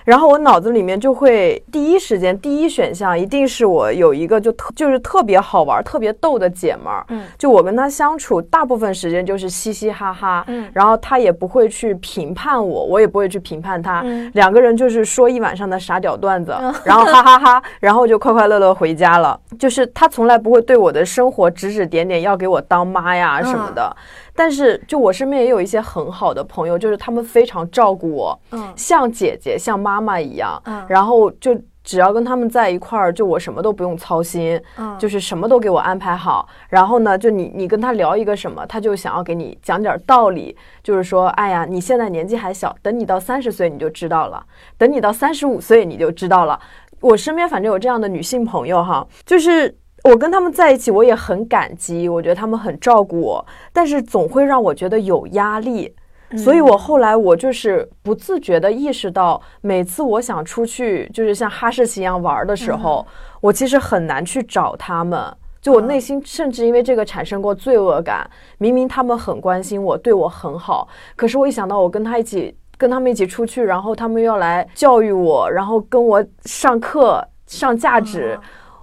[0.03, 19.39] 然后我脑子里面就会第一时间第一选项一定是我有一个就特就是特别好玩特别逗的姐们儿，嗯，就我跟她相处大部分时间就是嘻嘻哈哈，嗯，然后她也不会去评判我，我也不会去评判她，嗯，两个人就是说一晚上的傻屌段子， 然后哈哈哈，然后就快快乐乐回家了。
[19.59, 23.95] 就是她从来不会对我的生活指指点点，要给我当妈呀什么的。
[24.35, 36.47] 但是，就我身边也有一些很好的朋友，就是他们非常照顾我，嗯，像姐姐、像妈妈一样，嗯，然后就只要跟他们在一块儿，就我什么都不用操心，嗯，就是什么都给我安排好。
[36.69, 44.43] 然后呢，就你你跟他聊一个什么，他就想要给你讲点道理，就是说，哎呀，你现在年纪还小，等你到三十岁你就知道了，
[44.77, 46.59] 等你到三十五岁你就知道了。
[46.99, 49.75] 我身边反正有这样的女性朋友哈，就是。
[50.03, 55.93] 我跟他们在一起，我也很感激，我觉得他们很照顾我，但是总会让我觉得有压力，
[56.35, 63.05] 所以我后来我就是不自觉地意识到，每次我想出去，就是像哈士奇一样玩的时候，
[63.41, 65.21] 我其实很难去找他们，
[65.61, 68.27] 就我内心甚至因为这个产生过罪恶感。
[68.57, 77.23] 明明他们很关心我，对我很好，可是我一想到我跟他一起，跟他们一起出去，然后他们要来教育我，然后跟我上课。
[77.47, 78.39] 上价值，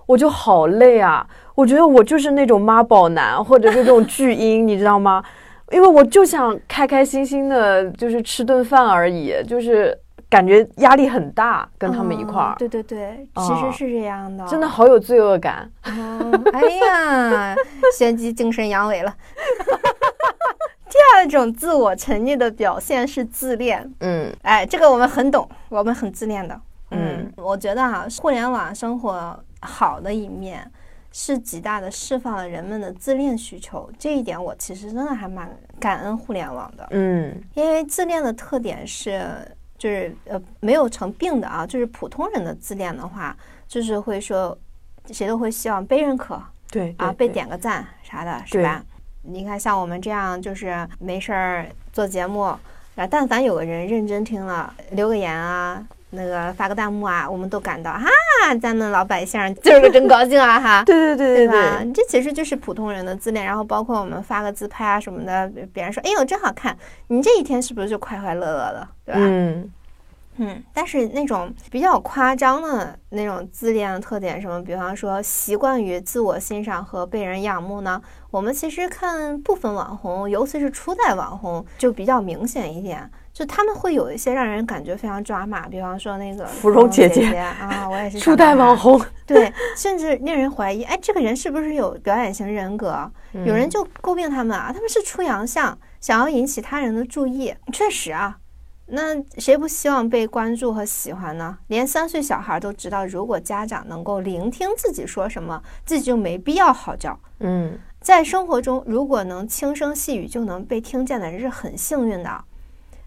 [0.09, 1.27] 我就好累啊！
[1.55, 5.23] 我觉得我就是那种妈宝男，或者是这种巨婴，你知道吗？
[5.71, 9.95] 因为我就想开开心心的，就是吃顿饭而已，就是
[10.31, 12.55] 感觉压力很大，跟他们一块儿。
[12.59, 15.71] 对对对，其实是这样的，真的好有罪恶感。
[15.83, 17.55] 哎呀，
[17.99, 19.15] 玄机精神阳痿了。
[20.89, 23.93] 第二种自我沉溺的表现是自恋。
[24.01, 26.59] 嗯，哎，这个我们很懂，我们很自恋的。
[26.91, 30.71] 嗯，我觉得哈，互联网生活好的一面。
[31.11, 36.87] 是极大的释放了人们的自恋需求，这一点我其实真的还蛮感恩互联网的。
[36.91, 39.27] 嗯，因为自恋的特点是，
[39.79, 43.35] 就是呃没有成病的啊，就是普通人的自恋的话，
[43.67, 44.57] 就是会说
[45.11, 48.85] 谁都会希望被认可，对啊，被点个赞啥的，是吧？
[49.23, 52.61] 你看像我们这样就是没事儿做节目，啊，
[53.11, 55.85] 但凡有个人认真听了，留个言啊。
[56.11, 58.07] 那个发个弹幕啊，我们都感到哈，
[58.63, 60.83] 咱们老百姓今儿个真高兴啊哈！
[60.87, 61.85] 对对对对吧？
[61.93, 66.77] 这其实就是普通人的自恋，然后包括我们发个自拍啊什么的，别人说哎呦真好看，
[67.09, 69.21] 你这一天是不是就快快乐乐的，对吧？
[69.23, 69.73] 嗯
[70.39, 70.63] 嗯。
[70.73, 78.01] 但是那种比较夸张的那种自恋的特点，什么，比方说习惯于自我欣赏和被人仰慕呢？
[78.31, 83.11] 我们其实看部分网红，尤其是初代网红，就比较明显一点。
[83.39, 93.09] 就他们会有一些让人感觉非常抓马，比方说那个芙蓉姐姐啊，我也是初代网红，对，甚至令人怀疑，哎，这个人是不是有表演型人格？
[93.47, 97.55] 有人就诟病他们啊，他们是出洋相，想要引起他人的注意。
[97.73, 98.39] 确实啊，
[98.87, 101.59] 那谁不希望被关注和喜欢呢？
[101.69, 107.17] 连三岁小孩都知道，如果家长能够聆听自己说什么，自己就没必要嚎叫。
[107.39, 112.45] 嗯，在生活中，如果能轻声细语就能被听见的人是很幸运的。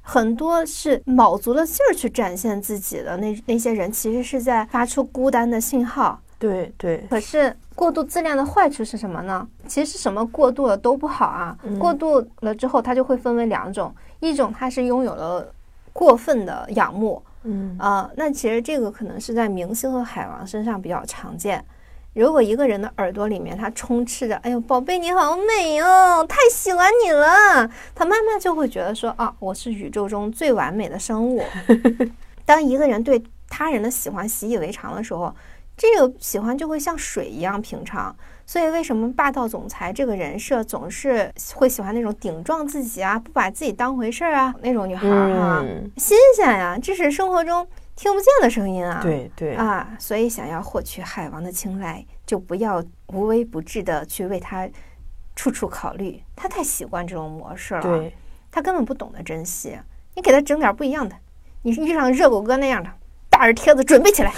[0.02, 6.20] 很多是卯足了劲儿去展现自己的那那些人，其实是在发出孤单的信号。
[6.40, 7.06] 对对。
[7.10, 9.48] 可是过度自恋的坏处是什么呢？
[9.68, 11.56] 其实什么过度了都不好啊。
[11.80, 15.54] 过度了之后，它就会分为两种：一种它是拥有了
[15.94, 21.64] 过分的仰慕，嗯啊，那其实这个可能是在明星和海王身上比较常见。
[22.14, 31.42] 如果一个人的耳朵里面他充斥着“哎呦，宝贝你好美哦，太喜欢你了”，他慢慢就会觉得说：“啊，我是宇宙中最完美的生物。
[32.46, 35.34] ”当一个人对他人的喜欢习以为常的时候，
[35.78, 38.14] 这个喜欢就会像水一样平常。
[38.46, 45.66] 所以，为什么霸道总裁这个人设总是会喜欢那种顶撞自己啊、不把自己当回事儿啊那种女孩儿哈？
[45.96, 47.66] 新鲜呀，这是生活中。
[48.02, 54.68] 听不见的声音啊，对对啊，所以想要获取海王的青睐，就不要无微不至的去为他
[55.36, 58.12] 处处考虑，他太习惯这种模式了，对，
[58.50, 59.78] 他根本不懂得珍惜。
[60.16, 61.16] 你给他整点不一样的，
[61.62, 62.90] 你遇上热狗哥那样的
[63.30, 64.34] 大耳贴子，准备起来。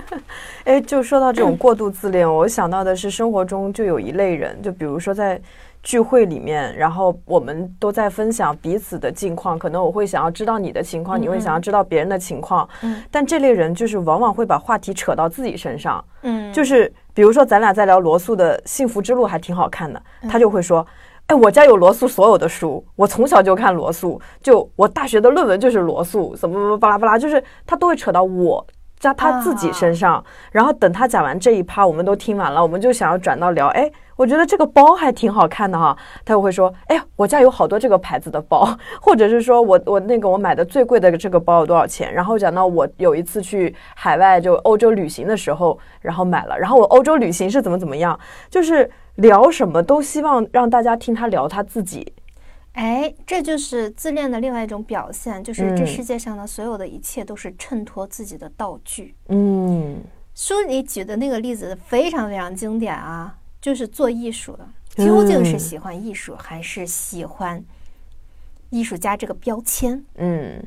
[0.64, 5.40] 哎，就说到这种过度自恋，我想到的是生活中就有一类人，就比如说在。
[5.82, 12.68] 聚会里面，然后我们都在分享彼此的近况，可能我会想要知道你的情况，你会想要知道别人的情况。
[12.82, 16.04] 嗯，但这类人就是往往会把话题扯到自己身上。
[16.22, 20.86] 嗯，就是比如说咱俩在聊罗素的幸福之路还挺好看的，他就会说
[21.28, 28.66] ：“哎，我家有罗素所有的书，我从小就看罗素，就我大学的论文就是罗素，怎么怎么巴拉巴拉，就是他都会扯到我。”
[28.98, 35.96] 在他自己身上，然后等他讲完这一趴，我们都听完了，我们就想要转到聊，哎，我觉得这个包还挺好看的哈。
[36.24, 38.68] 他就会说，哎，我家有好多这个牌子的包，
[39.00, 42.12] 或者是说我我那个我买的最贵的这个包有多少钱？
[42.12, 48.18] 然后讲到我有一次去海外就欧洲旅行的时候，然后买了，然后我欧洲旅行是怎么怎么样，
[48.50, 52.12] 就是聊什么都希望让大家听他聊他自己。
[52.78, 59.16] 哎，这就是自恋的另外一种表现，就是这世界上的所有的一切都是衬托自己的道具。
[59.30, 60.00] 嗯，
[60.32, 67.60] 书里举的那个例子非常非常经典啊，就是做艺术的，究竟是喜欢艺术还是喜欢
[68.70, 70.04] 艺术家这个标签？
[70.14, 70.64] 嗯，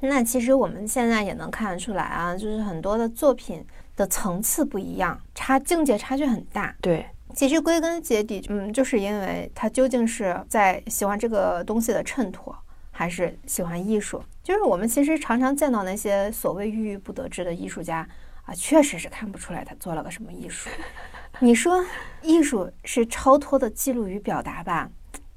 [0.00, 6.74] 那其实我们现在也能看得出来啊，就是很多的作品的层次不一样，差境界差距很大。
[6.80, 7.06] 对。
[7.34, 12.56] 其实归根结底，嗯，就是因为他究竟是在喜欢这个东西的衬托，
[12.90, 14.22] 还是喜欢艺术？
[14.42, 18.06] 就是我们其实常常见到那些所谓郁郁不得志的艺术家
[18.44, 20.68] 啊，确实是看不出来他做了个什么艺术。
[21.40, 21.84] 你说
[22.20, 24.90] 艺术是超脱的记录与表达吧？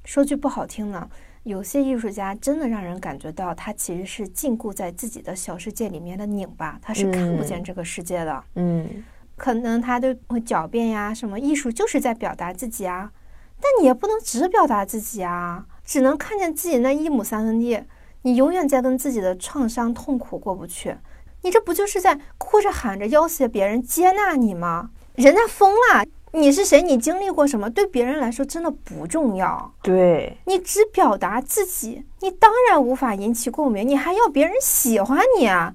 [0.04, 1.10] 说句不好听的，
[1.44, 8.44] 有些艺术家真的让人感觉到他其实是禁锢在自己的小世界里面的拧巴，他是看不见这个世界的。
[8.54, 9.04] 嗯。
[9.36, 13.12] 可能他都会狡辩呀，什么艺术就是在表达自己啊，
[13.60, 17.84] 但你也不能只表达自己啊，只能看见自己那一亩三分地，
[18.22, 20.96] 你永远在跟自己的创伤痛苦过不去。
[21.42, 24.90] 你这不就是在哭着喊着要挟别人接纳你吗？
[25.14, 26.04] 人家疯了。
[26.32, 26.82] 你是谁？
[26.82, 27.70] 你经历过什么？
[27.70, 29.72] 对别人来说真的不重要。
[29.80, 33.86] 对你只表达自己，你当然无法引起共鸣。
[33.86, 35.74] 你还要别人喜欢你啊？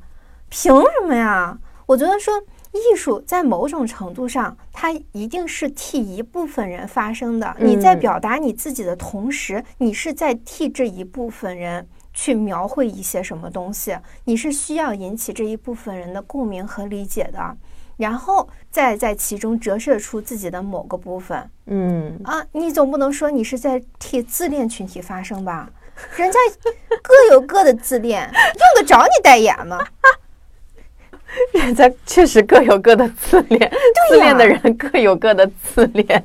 [0.50, 1.58] 凭什么呀？
[1.88, 7.56] 我觉得说艺术在某种程度上，它一定是替一部分人发声的。
[7.60, 13.98] 你在表达你自己的同时，你是在替这一部分人去描绘一些什么东西。
[14.26, 17.58] 你是需要引起这一部分人的共鸣和理解的。
[17.98, 25.70] 然后再在其中折射出自己的某个部分，嗯啊，你总不能说你是在替自恋群体发声吧？
[26.16, 26.40] 人家
[27.04, 29.78] 各有各的自恋，用得着你代言吗？
[31.54, 33.72] 人家确实各有各的自恋，
[34.10, 36.24] 自恋的人各有各的自恋，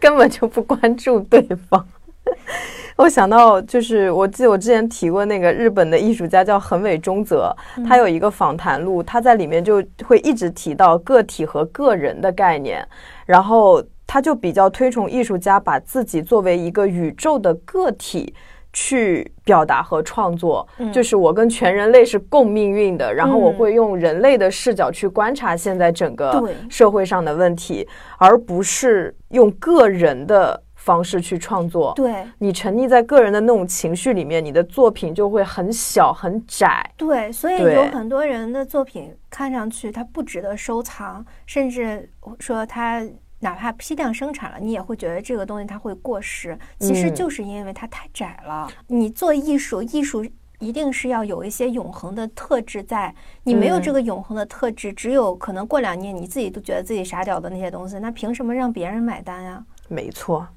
[0.00, 1.86] 根本就不关注对方。
[2.96, 7.54] 我想到，就是我记得我之前提过那个日本的艺术家叫横尾中泽，
[7.88, 12.86] 他有一个访谈录，他在里面就会一直提到个体和个人的概念，
[13.26, 18.32] 然后他就比较推崇艺术家把自己作为一个宇宙的个体
[18.74, 30.60] 去表达和创作，就是我跟全人类是共命运的，然后我会用人类的视角去观察现在整个社会上的问题，而不是用个人的。
[30.76, 32.12] 方式去创作，对。
[32.36, 36.84] 你沉溺在个人的那种情绪里面，你的作品就会很小很窄。
[36.94, 42.06] 对，所以有很多人的作品看上去它不值得收藏，甚至
[42.38, 43.02] 说它
[43.44, 46.58] 哪怕批量生产了，你也会觉得这个东西它会过时。
[46.80, 48.66] 其实就是因为它太窄了。
[48.86, 50.26] 你做艺术，艺术
[50.58, 53.14] 一定是要有一些永恒的特质在。
[53.42, 59.62] 你没有这个永恒的特质，只有可能过两年你自己都觉得自己傻屌的那些东西，那凭什么让别人买单呀？
[59.88, 60.48] 没错。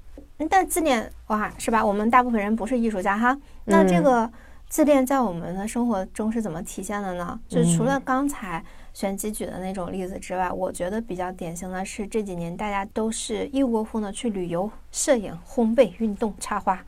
[0.50, 1.86] 但自恋哇，是吧？
[1.86, 3.38] 我们大部分人不是艺术家哈。
[3.66, 4.32] 那这个
[4.70, 7.38] 自恋在我们的生活中是怎么体现的呢？
[7.50, 8.64] 就除了刚才
[8.98, 16.84] 玄机举的那种例子之外，我觉得比较典型的是这几年大家都是一窝蜂的去旅游、摄影、烘焙、运动、插花。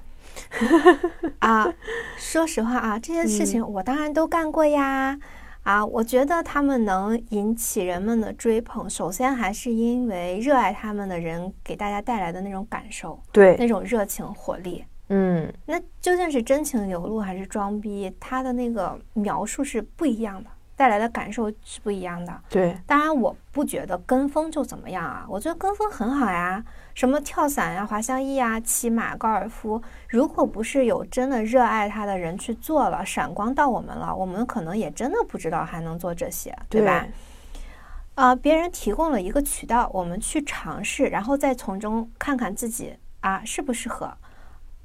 [1.38, 1.72] 啊，
[2.18, 5.20] 说实话啊，这些事情我当然都干过呀。
[5.62, 14.84] 啊，我觉得他们能引起人们的追捧，首先还是因为热爱他们的人给大家带来的那种感受，对那种热情活力。
[15.10, 18.12] 嗯，那究竟是真情流露还是装逼？
[18.20, 20.50] 他的那个描述是不一样的。
[20.80, 22.42] 带来的感受是不一样的。
[22.48, 26.64] 对，当然我不觉得跟风就怎么样啊，我觉得跟风很好呀，
[26.96, 37.06] 什么跳伞呀、滑翔翼啊、骑马、高尔夫，如果不是有真的热爱它的人去做了，闪光到我们了，我们可能也真的不知道还能做这些，对吧？
[38.16, 44.10] 啊，别人提供了一个渠道，我们去尝试，然后再从中看看自己啊适不适合，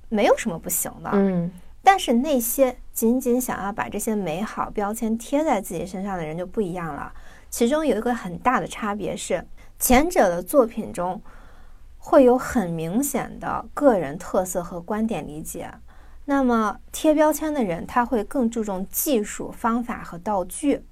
[0.09, 1.11] 没有什么不行的。
[1.13, 1.53] 嗯。
[1.85, 7.13] 但是那些仅仅想要把这些美好标签贴在自己身上的人就不一样了。
[7.51, 9.47] 其中有一个很大的差别是，
[9.79, 11.23] 前者的作品中
[11.99, 15.71] 会有很明显的个人特色和观点理解，
[16.25, 20.83] 那么贴标签的人他会更注重技术方法和道具。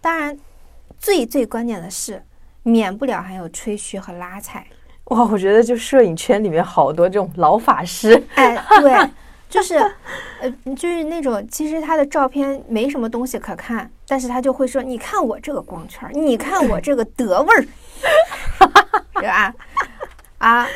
[0.00, 0.38] 当然，
[0.98, 2.22] 最最关键的是，
[2.62, 4.66] 免不了还有吹嘘和拉踩。
[5.04, 8.22] 哇，我觉得就摄影圈里面好多这种老法师。
[8.34, 9.10] 哎，对。
[9.56, 9.76] 就是，
[10.40, 17.62] 呃，就是那种，其实他的照片没什么东西可看，但是他就会说：“你看我这个光圈，你看我这个德味儿，
[19.16, 19.54] 是吧？”
[20.36, 20.68] 啊，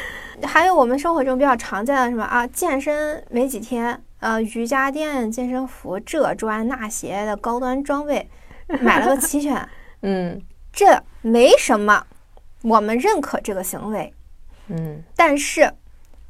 [0.45, 8.31] 还有我们生活中比较常见的什么啊，健身没几天，呃，瑜伽垫、健身服、这专那鞋的高端装备，
[8.81, 9.69] 买了个齐全。
[10.01, 10.41] 嗯，
[10.73, 12.07] 这没什么，
[12.63, 14.11] 我们认可这个行为。
[14.69, 15.71] 嗯，但是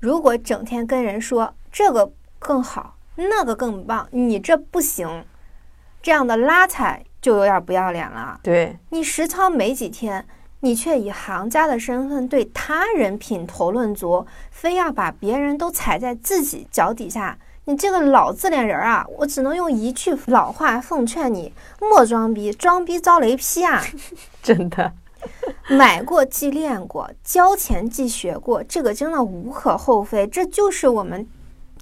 [0.00, 2.10] 如果整天跟人说这个。
[2.40, 5.24] 更好，那个更棒，你这不行，
[6.02, 8.40] 这样的拉踩就有点不要脸了。
[8.42, 10.26] 对你实操没几天，
[10.60, 19.06] 你却以行家的身份对他人品头论足，非要把别人都踩在自己脚底下，你这个老自恋人啊！
[19.18, 23.82] 我只能用一句老话奉劝你：莫装逼，装逼遭雷劈啊！
[24.42, 24.92] 真的，
[25.68, 31.28] 买过即练过，交钱即学过，这个真的无可厚非，这就是我们。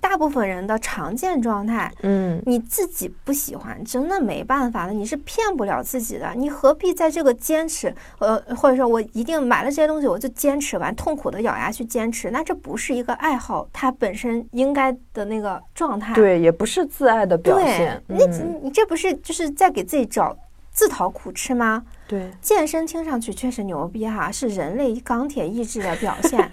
[0.00, 7.94] 大部分人的常见状态，嗯，你自己不喜欢，真的没办法的，你是骗不了自己的，你何必在这个坚持？
[8.18, 18.02] 呃，或者说我一定买了这些东西，我就坚持完，痛苦的咬牙去坚持，那这不是一个爱好，它本身应该的那个状态，对，也不是自爱的表现。
[18.06, 18.24] 你
[18.62, 20.36] 你这不是就是在给自己找
[20.70, 21.82] 自讨苦吃吗？
[22.06, 26.38] 对，健身听上去确实牛逼哈，是人类钢铁意志的表现，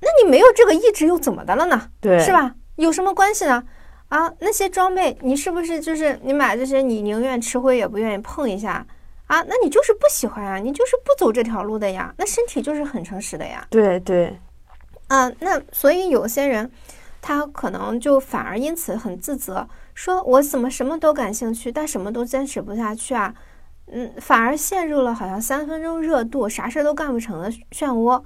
[0.00, 1.88] 那你没有这个意志又怎么的了呢？
[2.00, 2.54] 对，是吧？
[2.76, 3.62] 有什么关系呢？
[4.08, 8.86] 啊，那些装备你是不是就是你买这些，你宁愿吃灰也不愿意碰一下
[9.26, 9.42] 啊？
[9.48, 12.12] 那你就是不喜欢啊，你就是不走这条路的呀。
[12.18, 13.66] 那身体就是很诚实的呀。
[13.70, 14.38] 对对，
[15.08, 16.70] 啊，那所以有些人
[17.22, 23.34] 他可能就反而因此很自责，说我怎么什么都感兴趣，但什么都坚持不下去啊？
[23.86, 28.22] 嗯，反而陷入了好像三分钟热度，啥事都干不成的漩涡。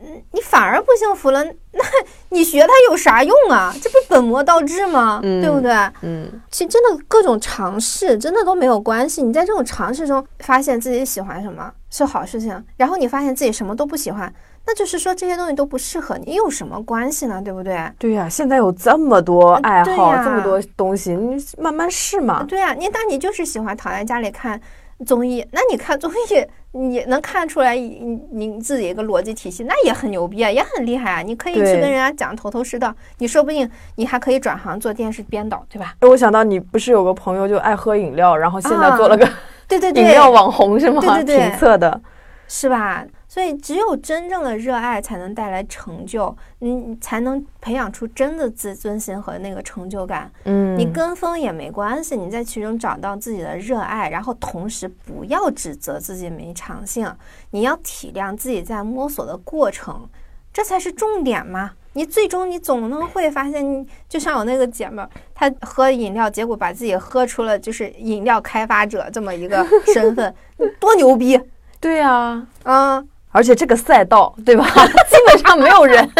[0.00, 1.84] 嗯，你反而不幸福了，那
[2.28, 3.74] 你学它有啥用啊？
[3.82, 5.18] 这不本末倒置吗？
[5.22, 5.72] 对不对？
[6.02, 9.22] 嗯，其实真的各种尝试真的都没有关系。
[9.22, 14.32] 你在这种尝试中发现自己喜欢什么是好事情，然后你发现自己什么都不喜欢，
[14.66, 17.42] 那就是说这些东西都不适合你，有什么关系呢？
[17.42, 17.90] 对不对？
[17.98, 22.44] 对呀，现在有这么多爱好，这么多东西，你慢慢试嘛。
[22.44, 24.60] 对呀，你但你就是喜欢躺在家里看
[25.04, 26.46] 综艺，那你看综艺。
[26.72, 31.22] 你能看出来你你自己一个逻辑体系，那也很牛逼啊，也很厉害啊！
[31.22, 35.94] 你可以去跟人家讲头头是道，你说不定你还可以转行做电视编导，对吧？
[36.02, 39.26] 我想到你不是有个朋友就爱喝饮料，然后现在做了个
[39.66, 41.00] 对对对饮料网红是吗？
[41.00, 42.00] 对对对，评测的，
[42.48, 43.06] 是吧？
[43.28, 50.32] 所以，只有真正的热爱才能带来成就，你才能培养出真的自尊心和那个成就感。
[50.44, 57.06] 嗯，你跟风也没关系，你在其中找到自己的热爱，然后同时不要指责自己没长性，
[57.50, 60.08] 你要体谅自己在摸索的过程，
[60.50, 61.72] 这才是重点嘛。
[61.92, 70.34] 你最终你总能会发现，你就像我那个姐们儿，她喝饮料，结果把自己喝出了就是饮料开发者这么一个身份，
[70.80, 71.38] 多牛逼！
[71.80, 73.04] 对啊，啊。
[73.30, 74.64] 而且这个赛道，对吧？
[75.10, 76.10] 基本上没有人，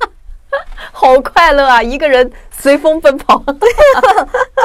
[0.90, 1.82] 好快乐啊！
[1.82, 3.52] 一个人随风奔跑，就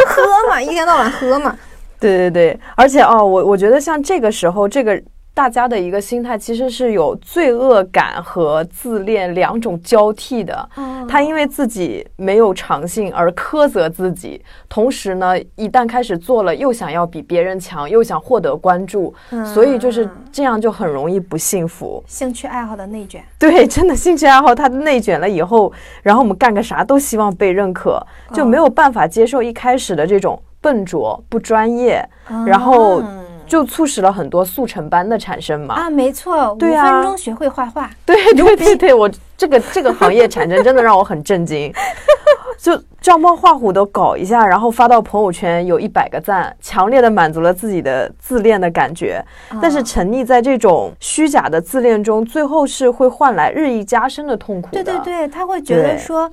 [0.07, 1.55] 喝嘛，一天到晚喝嘛。
[1.99, 4.99] 对对对，而且哦，我我觉得像这个时候，这个。
[5.35, 10.69] 大家的一个心态其实是有罪恶感和自恋两种交替的。
[11.09, 19.13] 他因为自己没有长性而苛责自己，同时呢，一旦开始做了，又想要比别人强，又想获得关注，
[19.53, 22.01] 所以就是这样，就很容易不幸福。
[22.07, 25.71] 兴趣爱好的内卷， 对，真的兴趣爱好它内卷了以后，
[26.01, 28.01] 然后我们干个啥都希望被认可，
[28.33, 32.07] 就没有办法接受一开始的这种笨拙不专业，
[32.47, 33.03] 然后。
[33.45, 35.75] 就促使了很多速成班的产生嘛？
[35.75, 37.89] 啊，没错，五分钟学会画画。
[38.05, 41.71] 对对对对，我这个这个行业产生真的让我很震惊。
[42.57, 49.23] 就照猫画虎的搞一下，然后发到朋友圈，有一百个赞，强烈的满足了自己的自恋的感觉。
[49.61, 54.83] 但是沉溺在这种虚假的自恋中，最后是会换来日益加深的痛苦的。
[54.83, 56.31] 对对对，他会觉得说。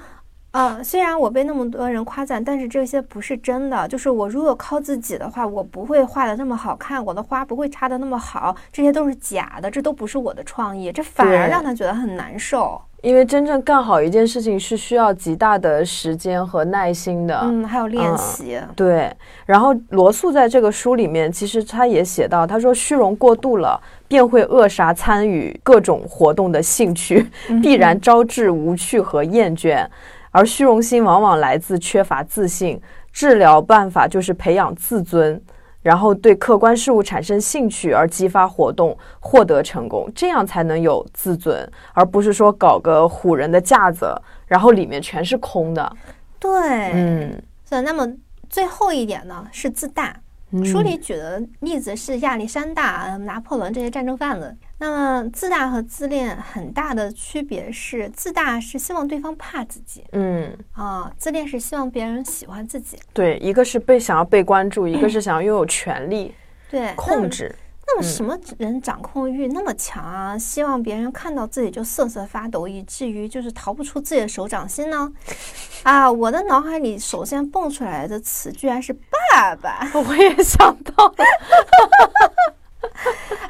[0.52, 3.88] 啊，虽然我被那么多人夸赞，但是这些不是真的。
[3.88, 12.80] 就是我如果靠自己的话，我不会画的那么好看，我的花不会插的那么好，这些都是假的，这都不是我的创意，这反而让他觉得很难受。
[13.00, 18.60] 因为真正干好一件事情是需要极大的时间和耐心的，嗯，还有练习。
[18.76, 19.10] 对，
[19.46, 27.26] 然后罗素在这个书里面，其实他也写到，他说虚荣过度了，便会扼杀参与各种活动的兴趣，
[27.60, 29.84] 必然招致无趣和厌倦。
[30.32, 32.80] 而虚荣心往往来自缺乏自信，
[33.12, 35.40] 治疗办法就是培养自尊，
[35.82, 44.12] 然后对客观事物产生兴趣，而激发活动，获得成功，这样才能有自尊，而不是说搞个唬人的架子，
[44.46, 45.96] 然后里面全是空的。
[46.38, 46.50] 对，
[46.94, 48.08] 嗯，所以那么
[48.48, 50.16] 最后一点呢，是自大。
[50.64, 54.54] 书里举的例子是亚历山大、拿破仑这些战争贩子。
[54.78, 62.98] 那么，自大和自恋很大的区别是，自大是希望对方怕自己，嗯啊，自恋是希望别人喜欢自己。
[63.12, 66.34] 对，一个是被想要被关注，一个 是想要拥有权利，
[66.68, 67.54] 对，控制。
[67.86, 70.38] 那么什么人掌控欲那么强啊？
[70.38, 75.12] 希望别人看到自己就瑟瑟发抖，以至于就是逃不出自己的手掌心呢？
[75.82, 79.80] 啊，我的脑海里首先蹦出来的词居然是爸爸。
[80.08, 81.14] 我也想到了。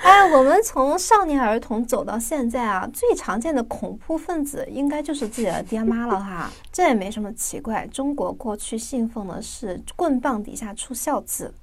[0.01, 6.51] 哎，我们从少年儿童走到现在啊，最常见的恐怖分子应该就是自己的爹妈了哈。
[6.73, 11.55] 这也没什么奇怪，中国过去信奉的是棍棒底下出孝子。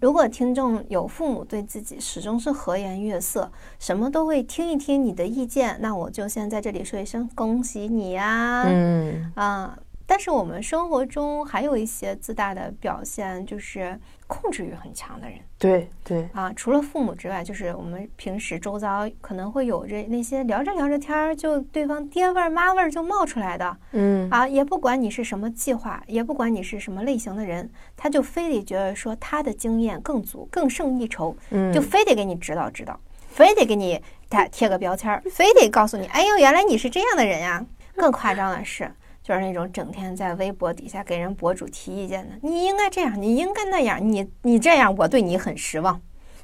[0.00, 8.64] 如果听众有父母对自己始终是和颜悦色，什么都会听一听你的意见，那我就先在这里说一声恭喜你呀！
[8.66, 15.38] 嗯啊，但是我们生活中还有一些自大的表现，就是控制欲很强的人。
[15.58, 37.64] 对对啊，除了父母之外，就是我们平时周遭可能会有着那些聊着聊着天儿，就对方爹味儿妈味儿就冒出来的，嗯啊，也不管你是什么计划，也不管你是什么类型的人，他就非得觉得说他的经验更足，更胜一筹，嗯，就非得给你指导指导，非得给你他贴个标签儿，非得告诉你，哎呦，原来你是这样的人呀。
[37.96, 38.90] 更夸张的是。
[39.24, 42.34] 就是那种整天在微博底下给人博主提意见的。
[42.42, 45.98] 你应该这样，你应该那样，你你这样，我对你很失望。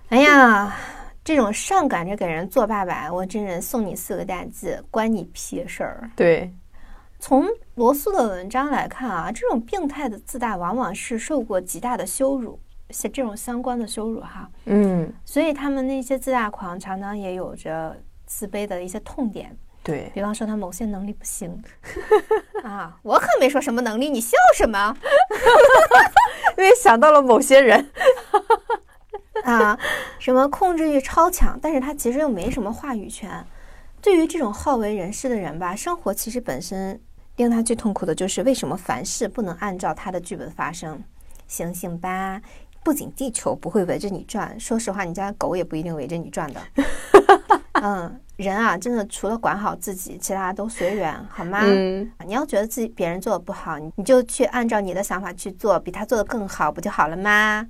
[0.09, 0.75] 哎呀，
[1.23, 6.11] 这种上赶着给人做爸爸，我真人送你四个大字，关你屁事儿。
[6.17, 6.51] 对，
[7.19, 12.59] 从罗素的文章来看啊，这种病态的自大往往是受过极大的羞辱，
[12.89, 14.51] 是这种相关的羞辱哈。
[14.65, 19.55] 嗯，所以他们那些自大狂常常也有着自卑的一些痛点。
[19.83, 21.63] 对比方说他某些能力不行
[22.63, 24.97] 啊，我可没说什么能力，你笑什么？
[26.59, 27.91] 因为想到了某些人
[29.45, 29.79] 啊，
[30.19, 33.45] 什么控制欲超强，但是他其实又没什么话语权。
[34.03, 37.01] 对于这种好为人师的人吧，生活其实本身
[37.37, 41.03] 令他最痛苦的就是为什么凡事不能按照他的剧本发生？
[41.49, 42.41] 醒醒吧！
[42.83, 46.61] 不仅地球不会围着你转，说实话，你家狗也不一定围着你转的。
[47.85, 48.21] 嗯。
[48.37, 51.61] 人啊，真的除了管好自己，其他都随缘，好吗？
[51.63, 57.67] 嗯，你要觉得自己别人做的不好，你你就去按照你的想法去做，比他做的更好，不就好了吗？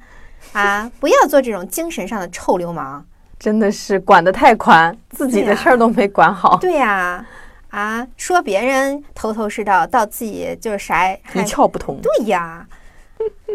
[0.53, 3.05] 啊，不要做这种精神上的臭流氓，
[3.37, 6.57] 真的是管得太宽，自己的事儿都没管好。
[6.59, 7.27] 对呀，
[7.71, 12.01] 啊，说别人头头是道，到自己就是啥一窍不通。
[12.01, 12.65] 对呀，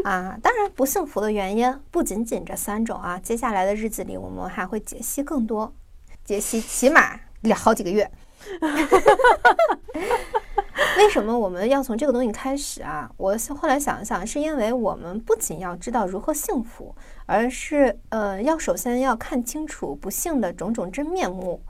[0.03, 5.73] 啊，当然不幸福的原因不仅仅这三种啊，接下来的日子里我们还会解析更多。
[6.25, 8.09] 解析起码两好几个月，
[10.97, 13.09] 为什么我们要从这个东西开始啊？
[13.17, 16.95] 我后来想一想，是因为我们不仅要知道如何幸福，
[17.27, 21.61] 而是呃，要首先要看清楚不幸的种种真面目。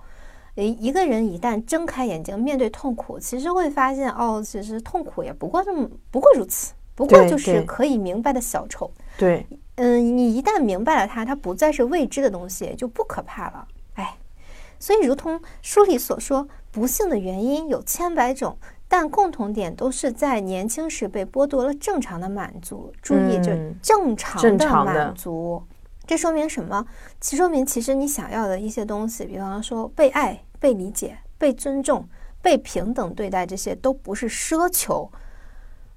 [0.56, 8.90] 诶，一个人一旦睁开眼睛面对痛苦，其实会发现哦，其实痛苦也不过这么不过如此，不过就是可以明白的小丑。
[9.18, 9.46] 对，
[9.76, 13.68] 嗯，你一旦明白了它，它不再是未知的东西，就不可怕了。
[14.86, 14.96] 哎。
[14.96, 18.58] 所以，如同书里所说，不幸的原因有千百种，
[18.88, 22.94] 但共同点都是在年轻时被剥夺了正常的满足。
[23.02, 25.64] 注意，就正常的满足，
[26.06, 26.86] 这说明什么？
[27.20, 32.08] 其说明其实你想要的一些东西，比方说被爱、被理解、被尊重、
[32.42, 35.12] 被平等对待，这些都不是奢求，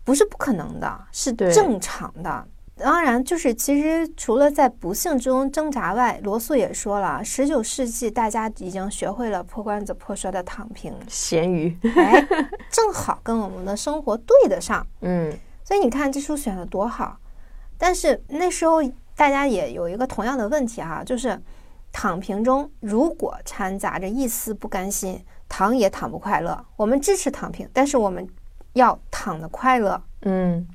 [0.02, 2.48] 不是不可能的，是正常的。
[2.78, 10.94] 当然，就是其实除了在不幸中挣扎外，罗素也说了，十九世纪大家已经学会了破罐子破摔的躺平。
[11.08, 12.26] 咸鱼，哎，
[12.70, 14.86] 正好跟我们的生活对得上。
[15.00, 17.18] 嗯，所以你看这书选的多好。
[17.76, 18.82] 但是那时候
[19.14, 21.40] 大家也有一个同样的问题哈，就是
[21.92, 26.64] 躺平中如果掺杂着一丝不甘心，躺也躺不快乐。
[26.76, 28.26] 我们支持躺平，但是我们
[28.74, 30.00] 要躺的快乐。
[30.22, 30.66] 嗯。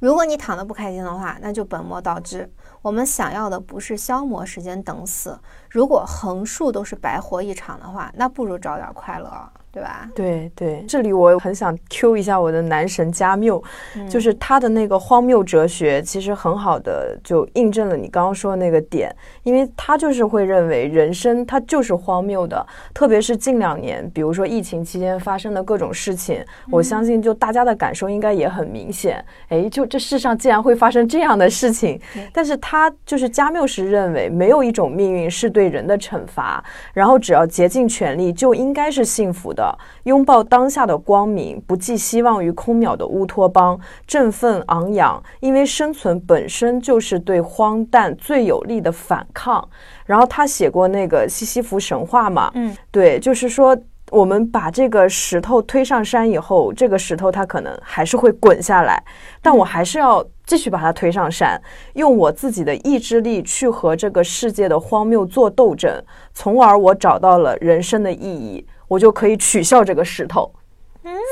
[0.00, 2.50] 如果你躺得不开心的话，那就本末倒置。
[2.80, 5.38] 我们想要的不是消磨时间等死。
[5.68, 9.30] 如果横竖都是白活一场的话，那不如找点快乐。
[9.72, 10.08] 对吧？
[10.14, 13.62] 对对，这里我很想 Q 一下我的男神加缪，
[14.08, 19.14] 就是他的那个荒谬哲学，其实很好的就印证了你刚刚说的那个点，
[19.44, 29.24] 因为他就是会认为人生它就是荒谬的，特别是近两年，比如说疫情期间发生的各种事情，我相信就大家的感受应该也很明显。
[29.50, 32.00] 哎，就这世上竟然会发生这样的事情，
[32.32, 39.59] 但是他就是加缪是认为没有一种命运是对人的惩罚，然后只要竭尽全力就应该是幸福的。
[39.60, 49.68] 的拥抱当下的光明，不寄希望于空渺的乌托邦，振奋昂扬，因为生存本身就是对荒诞最有力的反抗。
[50.06, 53.76] 然后他写过那个西西弗神话嘛，嗯，对，就是说
[54.10, 59.00] 我们把这个石头推上山以后，这个石头它可能还是会滚下来，
[59.42, 61.60] 但我还是要继续把它推上山，
[61.94, 66.02] 用我自己的意志力去和这个世界的荒谬做斗争，
[66.34, 68.66] 从而我找到了人生的意义。
[68.90, 70.52] 我就可以取笑这个石头，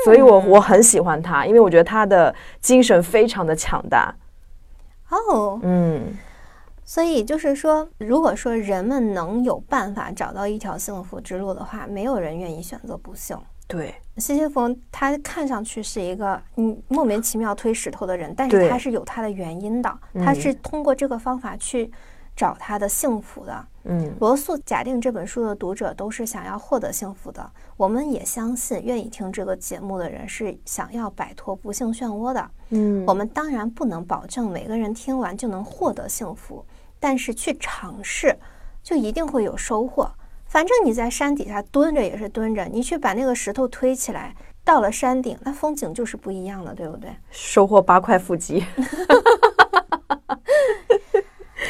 [0.05, 4.15] 所以我我很喜欢他，因为我觉得他的精神非常的强大。
[5.09, 6.17] 哦，嗯，
[6.85, 13.37] 所以就是说，如果说人们能有办法找到一条幸福之路的话，没有人愿意选择不幸。
[13.67, 19.93] 对，西西弗他看上去是一个嗯莫名其妙推石头的人，但是他是有他的原因的，
[20.23, 21.91] 他是通过这个方法去。
[22.39, 36.65] 找他的幸福的，嗯，罗素假定这本书的读者都是想要获得幸福的，我们也相信愿意听这个节目的人是想要摆脱不幸漩涡的，嗯，我们当然不能保证每个人听完就能获得幸福，
[36.97, 38.33] 但是去尝试
[38.81, 40.09] 就一定会有收获。
[40.45, 44.33] 反正你在山底下蹲着也是蹲着，你去把那个石头推起来，
[44.63, 47.09] 到了山顶，那风景就是不一样的，对不对？
[47.31, 48.63] 收获八块腹肌。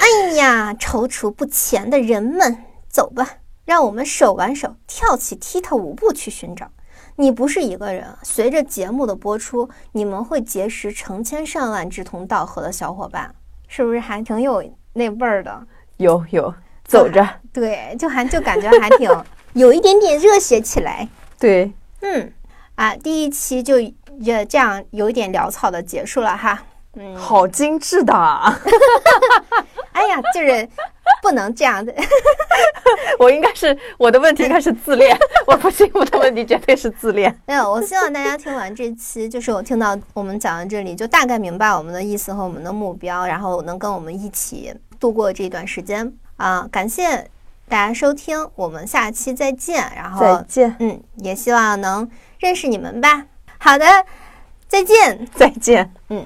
[0.10, 6.68] 哎呀，踌躇不前的人们，走吧，让我们手挽手跳起踢踏舞步去寻找
[7.16, 13.36] 你不是一个人，随着节目的播出，你们会结识成千上万志同道合的小伙伴，
[13.68, 15.68] 是不是还挺有那味儿的？
[15.98, 16.54] 有有，
[16.86, 19.10] 走着，对，就还就感觉还挺
[19.54, 21.08] 有一点点热血起来。
[21.38, 22.34] 对，嗯，
[22.76, 23.80] 啊，第一期就
[24.20, 26.64] 也这样有一点潦草的结束了哈。
[26.96, 28.14] 嗯，好精致的。
[30.00, 30.68] 哎呀，就是
[31.22, 31.94] 不能这样的。
[33.20, 35.18] 我应该是我的问题，应该是自恋。
[35.46, 37.36] 我不信我的问题绝对是自恋。
[37.46, 46.66] 没有，我希望大家听完这期，就是我听到我们讲到这里，就大概明白我们的意思和我们的目标，然后能跟我们一起度过这段时间啊！
[46.72, 47.30] 感谢
[47.68, 49.84] 大家收听，我们下期再见。
[49.96, 53.26] 然后再见，嗯，也希望能认识你们吧。
[53.58, 53.86] 好的，
[54.70, 56.26] 再见，再见，嗯。